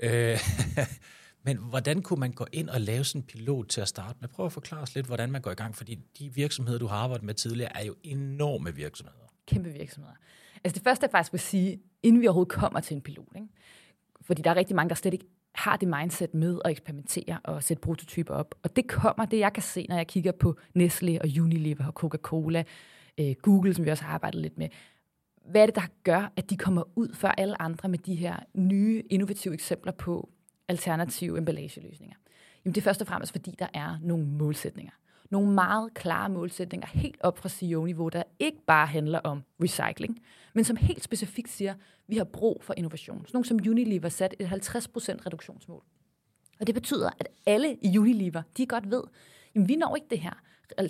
[0.00, 0.38] Øh,
[1.46, 4.28] men hvordan kunne man gå ind og lave sådan en pilot til at starte med?
[4.28, 6.96] Prøv at forklare os lidt, hvordan man går i gang, fordi de virksomheder, du har
[6.96, 9.18] arbejdet med tidligere, er jo enorme virksomheder.
[9.46, 10.14] kæmpe virksomheder.
[10.64, 13.48] Altså det første, jeg faktisk vil sige, inden vi overhovedet kommer til en pilot, ikke?
[14.22, 17.62] fordi der er rigtig mange, der slet ikke har det mindset med at eksperimentere og
[17.62, 18.54] sætte prototyper op.
[18.62, 21.92] Og det kommer, det jeg kan se, når jeg kigger på Nestle og Unilever og
[21.92, 22.64] Coca-Cola,
[23.20, 24.68] øh, Google, som vi også har arbejdet lidt med.
[25.44, 28.36] Hvad er det, der gør, at de kommer ud før alle andre med de her
[28.54, 30.28] nye, innovative eksempler på
[30.68, 32.16] alternative emballageløsninger?
[32.64, 34.92] Jamen det er først og fremmest, fordi der er nogle målsætninger.
[35.30, 40.22] Nogle meget klare målsætninger, helt op fra CEO-niveau, der ikke bare handler om recycling,
[40.54, 41.78] men som helt specifikt siger, at
[42.08, 43.18] vi har brug for innovation.
[43.18, 44.50] Sådan nogle som Unilever sat et 50%
[45.26, 45.82] reduktionsmål.
[46.60, 49.02] Og det betyder, at alle i Unilever, de godt ved,
[49.54, 50.42] at vi når ikke det her
[50.80, 50.82] 50%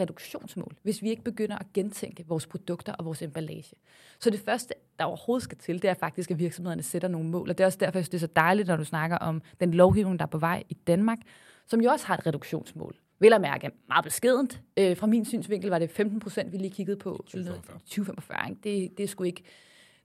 [0.00, 3.76] reduktionsmål, hvis vi ikke begynder at gentænke vores produkter og vores emballage.
[4.20, 7.50] Så det første, der overhovedet skal til, det er faktisk, at virksomhederne sætter nogle mål.
[7.50, 9.42] Og det er også derfor, jeg synes, det er så dejligt, når du snakker om
[9.60, 11.18] den lovgivning, der er på vej i Danmark,
[11.66, 12.96] som jo også har et reduktionsmål.
[13.20, 14.60] Vel at mærke meget beskedent.
[14.76, 17.10] Øh, fra min synsvinkel var det 15 procent, vi lige kiggede på.
[17.10, 17.78] 2045.
[17.78, 18.50] 2045.
[18.50, 18.60] Ikke?
[18.64, 19.42] Det, det er sgu ikke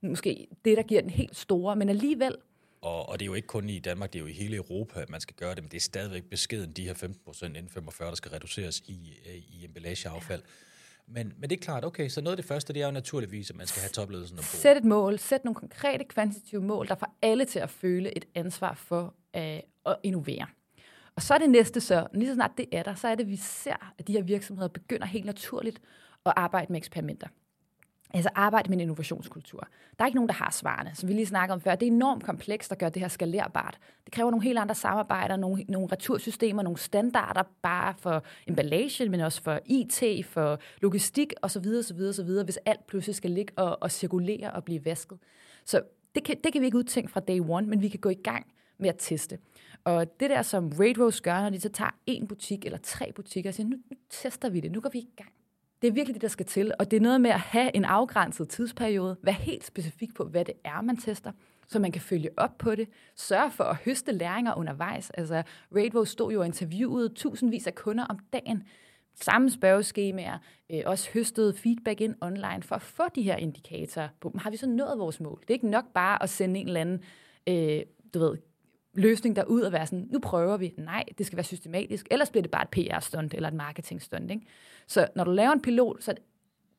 [0.02, 2.36] måske det, der giver den helt store, men alligevel
[2.82, 5.02] Og, og det er jo ikke kun i Danmark, det er jo i hele Europa,
[5.02, 7.72] at man skal gøre det, men det er stadigvæk beskeden, de her 15 procent inden
[7.72, 10.42] 45, der skal reduceres i, øh, i emballageaffald.
[11.08, 13.50] Men, men det er klart, okay, så noget af det første, det er jo naturligvis,
[13.50, 14.46] at man skal have topledelsen ombord.
[14.46, 18.26] Sæt et mål, sæt nogle konkrete kvantitative mål, der får alle til at føle et
[18.36, 20.48] ansvar for øh, at innovere.
[21.16, 23.24] Og så er det næste så, lige så snart det er der, så er det,
[23.24, 25.82] at vi ser, at de her virksomheder begynder helt naturligt
[26.26, 27.28] at arbejde med eksperimenter.
[28.16, 29.68] Altså arbejde med en innovationskultur.
[30.00, 31.76] Der er ikke nogen, der har svarene, som vi lige snakkede om før.
[31.76, 33.78] Det er enormt komplekst at gøre det her skalerbart.
[34.06, 39.20] Det kræver nogle helt andre samarbejder, nogle, nogle retursystemer, nogle standarder, bare for emballage, men
[39.20, 41.68] også for IT, for logistik osv.
[41.80, 45.18] osv., osv., hvis alt pludselig skal ligge og, og cirkulere og blive vasket.
[45.66, 45.82] Så
[46.16, 48.22] det kan, det kan vi ikke udtænke fra day one, men vi kan gå i
[48.24, 48.46] gang
[48.78, 49.38] med at teste.
[49.86, 53.50] Og det der, som Raidrose gør, når de så tager en butik eller tre butikker
[53.50, 55.32] og siger, nu, nu tester vi det, nu går vi i gang.
[55.82, 57.86] Det er virkelig det, der skal til, og det er noget med at have en
[57.86, 61.32] afgrænset tidsperiode, være helt specifik på, hvad det er, man tester,
[61.68, 65.10] så man kan følge op på det, sørge for at høste læringer undervejs.
[65.10, 65.44] Altså,
[65.76, 68.64] Raidrose stod jo og interviewede tusindvis af kunder om dagen,
[69.16, 70.38] samme spørgeskemaer,
[70.72, 74.58] øh, også høstede feedback ind online for at få de her indikatorer på, har vi
[74.58, 75.40] så nået vores mål?
[75.42, 77.04] Det er ikke nok bare at sende en eller anden,
[77.48, 77.82] øh,
[78.14, 78.38] du ved,
[78.94, 80.74] løsning derud og være sådan, nu prøver vi.
[80.78, 84.32] Nej, det skal være systematisk, ellers bliver det bare et PR-stunt eller et marketing-stunt.
[84.32, 84.46] Ikke?
[84.88, 86.24] Så når du laver en pilot, så er det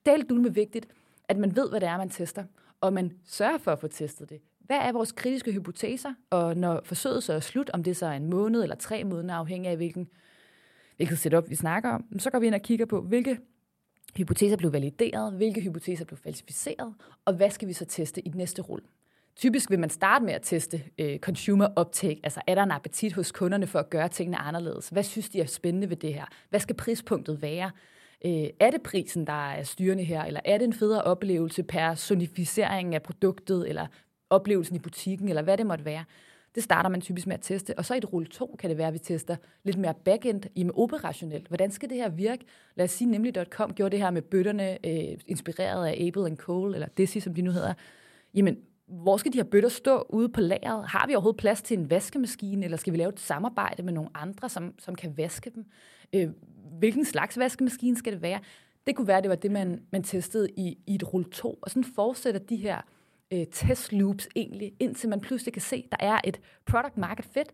[0.06, 0.86] helt med vigtigt,
[1.28, 2.44] at man ved, hvad det er, man tester,
[2.80, 4.40] og man sørger for at få testet det.
[4.58, 6.14] Hvad er vores kritiske hypoteser?
[6.30, 9.34] Og når forsøget så er slut, om det så er en måned eller tre måneder,
[9.34, 10.08] afhængig af hvilken,
[10.96, 13.38] hvilket setup vi snakker om, så går vi ind og kigger på, hvilke
[14.16, 16.94] hypoteser blev valideret, hvilke hypoteser blev falsificeret,
[17.24, 18.86] og hvad skal vi så teste i den næste rulle.
[19.36, 23.12] Typisk vil man starte med at teste øh, consumer uptake, altså er der en appetit
[23.12, 24.88] hos kunderne for at gøre tingene anderledes?
[24.88, 26.24] Hvad synes de er spændende ved det her?
[26.50, 27.70] Hvad skal prispunktet være?
[28.26, 32.94] Øh, er det prisen, der er styrende her, eller er det en federe oplevelse, personificering
[32.94, 33.86] af produktet, eller
[34.30, 36.04] oplevelsen i butikken, eller hvad det måtte være?
[36.54, 38.78] Det starter man typisk med at teste, og så i et rulle 2 kan det
[38.78, 41.48] være, at vi tester lidt mere backend, i med operationelt.
[41.48, 42.44] Hvordan skal det her virke?
[42.74, 46.74] Lad os sige, nemlig.com gjorde det her med bøtterne, øh, inspireret af Able and Cole,
[46.74, 47.74] eller Desi, som de nu hedder.
[48.34, 50.88] Jamen, hvor skal de her bøtter stå ude på lageret?
[50.88, 54.10] Har vi overhovedet plads til en vaskemaskine, eller skal vi lave et samarbejde med nogle
[54.14, 55.64] andre, som, som kan vaske dem?
[56.12, 56.30] Øh,
[56.78, 58.40] hvilken slags vaskemaskine skal det være?
[58.86, 61.70] Det kunne være, det var det, man, man testede i, i et rulle 2, og
[61.70, 62.80] sådan fortsætter de her
[63.32, 67.52] øh, test loops egentlig, indtil man pludselig kan se, der er et product market fit,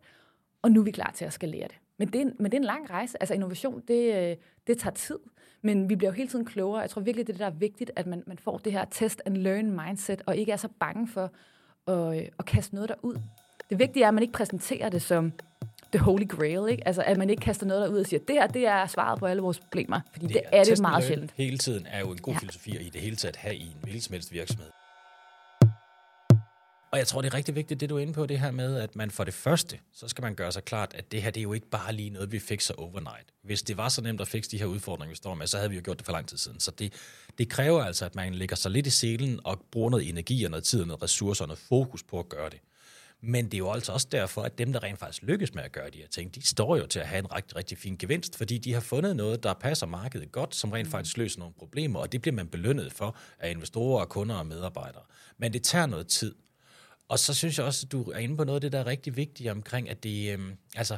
[0.62, 1.78] og nu er vi klar til at skalere det.
[2.00, 3.16] Men det er en, men det er en lang rejse.
[3.22, 4.36] Altså innovation, det, øh,
[4.66, 5.18] det tager tid,
[5.62, 6.80] men vi bliver jo hele tiden klogere.
[6.80, 8.84] Jeg tror virkelig, det er det, der er vigtigt, at man, man får det her
[8.90, 11.30] test and learn mindset, og ikke er så bange for
[11.86, 13.16] at, øh, at kaste noget derud.
[13.70, 15.32] Det vigtige er, at man ikke præsenterer det som
[15.92, 16.86] the holy grail, ikke?
[16.86, 19.26] Altså, at man ikke kaster noget derud og siger, det her, det er svaret på
[19.26, 21.32] alle vores problemer, fordi det, det er det meget sjældent.
[21.36, 22.38] Hele tiden er jo en god Ja.
[22.38, 24.66] filosofi at i det hele taget have i en hvilken som helst virksomhed.
[26.92, 28.76] Og jeg tror, det er rigtig vigtigt, det du er inde på, det her med,
[28.76, 31.40] at man for det første, så skal man gøre sig klart, at det her, det
[31.40, 33.26] er jo ikke bare lige noget, vi fikser overnight.
[33.42, 35.70] Hvis det var så nemt at fikse de her udfordringer, vi står med, så havde
[35.70, 36.60] vi jo gjort det for lang tid siden.
[36.60, 36.92] Så det,
[37.38, 40.50] det kræver altså, at man lægger sig lidt i selen og bruger noget energi og
[40.50, 42.60] noget tid og noget ressourcer og noget fokus på at gøre det.
[43.22, 45.72] Men det er jo altså også derfor, at dem, der rent faktisk lykkes med at
[45.72, 48.36] gøre de her ting, de står jo til at have en rigtig, rigtig fin gevinst,
[48.36, 52.00] fordi de har fundet noget, der passer markedet godt, som rent faktisk løser nogle problemer,
[52.00, 55.02] og det bliver man belønnet for af investorer, kunder og medarbejdere.
[55.38, 56.34] Men det tager noget tid.
[57.10, 58.86] Og så synes jeg også, at du er inde på noget af det, der er
[58.86, 60.96] rigtig vigtigt omkring, at det, øhm, altså,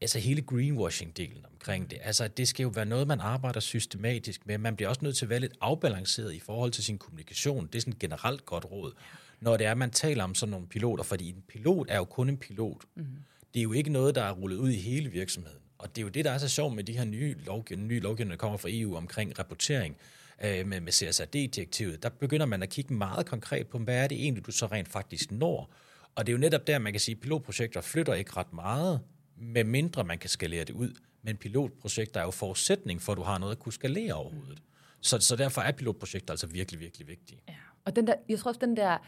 [0.00, 1.98] altså hele greenwashing-delen omkring det.
[2.02, 4.58] Altså, det skal jo være noget, man arbejder systematisk med.
[4.58, 7.66] Man bliver også nødt til at være lidt afbalanceret i forhold til sin kommunikation.
[7.66, 8.92] Det er sådan et generelt godt råd.
[9.40, 12.28] Når det er, man taler om sådan nogle piloter, fordi en pilot er jo kun
[12.28, 12.82] en pilot.
[12.94, 13.12] Mm-hmm.
[13.54, 15.60] Det er jo ikke noget, der er rullet ud i hele virksomheden.
[15.78, 18.00] Og det er jo det, der er så sjovt med de her nye, lovgivning, nye
[18.00, 19.96] lovgivninger, der kommer fra EU omkring rapportering
[20.44, 22.02] øh, med, med CSRD-direktivet.
[22.02, 24.88] Der begynder man at kigge meget konkret på, hvad er det egentlig, du så rent
[24.88, 25.74] faktisk når.
[26.14, 29.00] Og det er jo netop der, man kan sige, at pilotprojekter flytter ikke ret meget,
[29.36, 30.90] med mindre man kan skalere det ud.
[31.22, 34.62] Men pilotprojekter er jo forudsætning for, at du har noget at kunne skalere overhovedet.
[35.00, 37.40] Så, så derfor er pilotprojekter altså virkelig, virkelig vigtige.
[37.48, 37.54] Ja.
[37.84, 38.98] Og den der, jeg tror også, den der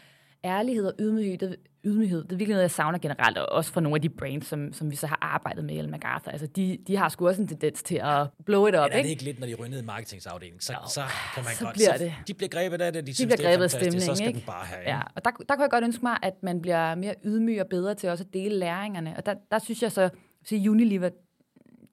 [0.43, 3.81] ærlighed og ydmyghed, det, ydmyghed, det er virkelig noget, jeg savner generelt, og også fra
[3.81, 6.31] nogle af de brands, som, som vi så har arbejdet med, Ellen MacArthur.
[6.31, 8.87] Altså, de, de har sgu også en tendens til at blow it up, Men er
[8.87, 9.09] det ikke?
[9.09, 11.01] ikke lidt, når de ryger ned i marketingsafdelingen, så, Jo, så
[11.35, 11.73] kan man så godt...
[11.73, 12.13] bliver så, det.
[12.27, 14.37] De bliver grebet af det, de, De synes, bliver det er stemningen, så skal ikke?
[14.39, 14.81] den bare have.
[14.81, 17.67] Ja, og der, der kunne jeg godt ønske mig, at man bliver mere ydmyg og
[17.67, 19.13] bedre til også at dele læringerne.
[19.17, 21.09] Og der, der synes jeg så, at Unilever,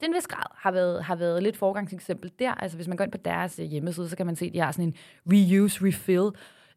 [0.00, 2.50] den vis grad har været, har været lidt forgangseksempel der.
[2.50, 4.72] Altså hvis man går ind på deres hjemmeside, så kan man se, at de har
[4.72, 4.94] sådan en
[5.26, 6.30] reuse, refill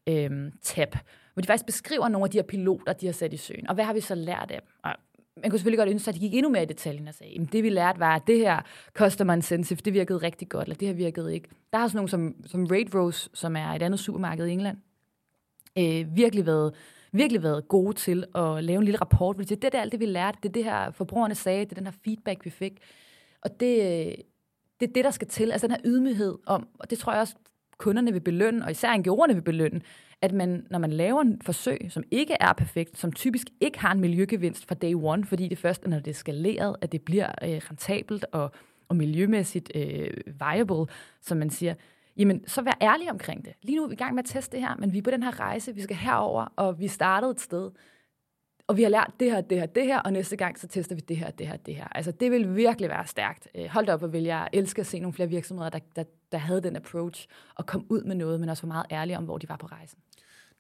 [0.08, 0.96] øhm, tab,
[1.34, 3.68] hvor de faktisk beskriver nogle af de her piloter, de har sat i søen.
[3.68, 4.62] Og hvad har vi så lært af dem?
[4.84, 4.96] Og
[5.42, 7.42] man kunne selvfølgelig godt ønske sig, at de gik endnu mere i detaljen og sagde,
[7.42, 8.62] at det vi lærte var, at det her
[8.94, 11.50] customer incentive, det virkede rigtig godt, eller det her virkede ikke.
[11.74, 14.78] Der har sådan nogle som, som Raid Rose, som er et andet supermarked i England,
[15.78, 16.74] øh, virkelig været
[17.14, 20.00] virkelig været gode til at lave en lille rapport, fordi siger, det er alt det,
[20.00, 22.80] vi lærte, det er det her, forbrugerne sagde, det er den her feedback, vi fik.
[23.42, 24.14] Og det, øh,
[24.80, 27.22] det er det, der skal til, altså den her ydmyghed om, og det tror jeg
[27.22, 27.36] også,
[27.78, 29.82] kunderne vil belønne, og især NGO'erne vil belønne,
[30.22, 33.92] at man, når man laver en forsøg, som ikke er perfekt, som typisk ikke har
[33.92, 37.02] en miljøgevinst fra day one, fordi det først er, når det er skaleret, at det
[37.02, 38.52] bliver øh, rentabelt og,
[38.90, 40.86] og miljømæssigt øh, viable,
[41.22, 41.74] som man siger,
[42.18, 43.54] jamen så vær ærlig omkring det.
[43.62, 45.12] Lige nu er vi i gang med at teste det her, men vi er på
[45.12, 47.72] den her rejse, vi skal herover, og vi startede et sted,
[48.68, 50.96] og vi har lært det her, det her, det her, og næste gang så tester
[50.96, 51.88] vi det her, det her, det her.
[51.88, 53.48] Altså det vil virkelig være stærkt.
[53.56, 56.04] Øh, hold da op, og vil jeg elske at se nogle flere virksomheder, der, der,
[56.32, 59.24] der havde den approach, og kom ud med noget, men også var meget ærlige om,
[59.24, 60.00] hvor de var på rejsen.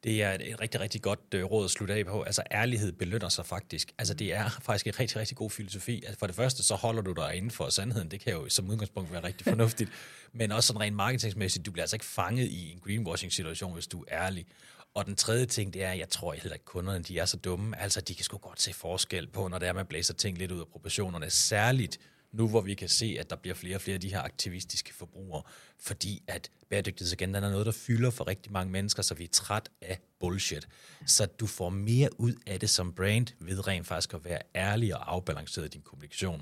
[0.03, 2.21] Det er et, rigtig, rigtig godt øh, råd at slutte af på.
[2.21, 3.91] Altså ærlighed belønner sig faktisk.
[3.97, 6.03] Altså det er faktisk en rigtig, rigtig god filosofi.
[6.05, 8.11] Altså for det første, så holder du dig inden for sandheden.
[8.11, 9.89] Det kan jo som udgangspunkt være rigtig fornuftigt.
[10.33, 14.05] Men også sådan rent marketingsmæssigt, du bliver altså ikke fanget i en greenwashing-situation, hvis du
[14.07, 14.45] er ærlig.
[14.93, 17.37] Og den tredje ting, det er, at jeg tror heller ikke, kunderne de er så
[17.37, 17.81] dumme.
[17.81, 20.51] Altså, de kan sgu godt se forskel på, når det er, man blæser ting lidt
[20.51, 21.29] ud af proportionerne.
[21.29, 21.99] Særligt
[22.31, 24.93] nu, hvor vi kan se, at der bliver flere og flere af de her aktivistiske
[24.93, 25.43] forbrugere,
[25.79, 29.69] fordi at bæredygtighedsagendaen er noget, der fylder for rigtig mange mennesker, så vi er træt
[29.81, 30.67] af bullshit.
[31.05, 34.95] Så du får mere ud af det som brand, ved rent faktisk at være ærlig
[34.95, 36.41] og afbalanceret i din kommunikation.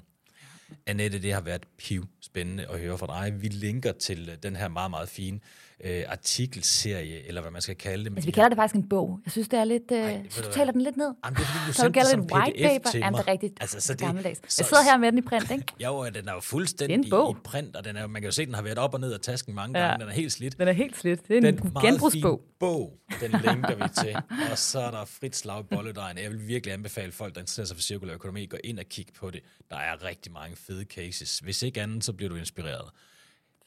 [0.86, 3.42] Annette, det har været piv spændende at høre fra dig.
[3.42, 5.40] Vi linker til den her meget, meget fine
[5.84, 8.12] øh, artikelserie, eller hvad man skal kalde det.
[8.12, 9.20] med Altså, vi kalder det faktisk en bog.
[9.26, 9.92] Jeg synes, det er lidt...
[9.92, 11.12] Øh, Ej, du taler den lidt ned.
[11.26, 12.90] Jamen, det er fordi, du så sendte kalder det som white PDF paper.
[12.92, 13.58] til Jamen, det er rigtigt.
[13.62, 14.40] Altså, så det- gammeldags.
[14.60, 15.66] Jeg sidder her med den i print, ikke?
[15.84, 17.36] Jo, den er jo fuldstændig Det er en bog.
[17.38, 19.14] i print, og den er, man kan jo se, den har været op og ned
[19.14, 19.86] af tasken mange Ja.
[19.88, 20.02] gange.
[20.04, 20.58] Den er helt slidt.
[20.60, 21.28] Den er helt slidt.
[21.28, 22.42] Det er Den en genbrugsbog.
[22.60, 24.16] bog, den linker vi til.
[24.52, 26.18] Og så er der frit slag i bolledejen.
[26.18, 29.12] Jeg vil virkelig anbefale folk, der interesserer sig for cirkulær økonomi, gå ind og kigge
[29.20, 29.42] på det.
[29.70, 31.40] Der er rigtig mange fede cases.
[31.40, 32.86] Hvis ikke andet, så bliver du inspireret.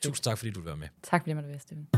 [0.03, 0.89] Tusind tak, fordi du vil være med.
[1.03, 1.89] Tak fordi jeg måtte være, Steven.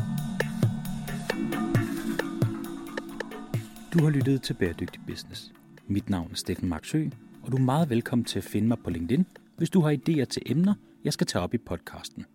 [3.92, 5.52] Du har lyttet til Bæredygtig Business.
[5.86, 7.05] Mit navn er Steffen Marksø,
[7.42, 9.26] og du er meget velkommen til at finde mig på LinkedIn,
[9.57, 10.74] hvis du har idéer til emner,
[11.05, 12.26] jeg skal tage op i podcasten.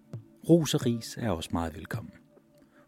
[0.50, 2.12] Ros og ris er også meget velkommen.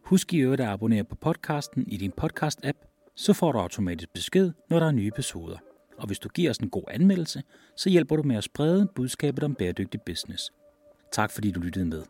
[0.05, 4.51] Husk i øvrigt at abonnere på podcasten i din podcast-app, så får du automatisk besked,
[4.69, 5.57] når der er nye episoder.
[5.97, 7.43] Og hvis du giver os en god anmeldelse,
[7.77, 10.51] så hjælper du med at sprede budskabet om bæredygtig business.
[11.11, 12.03] Tak fordi du lyttede med.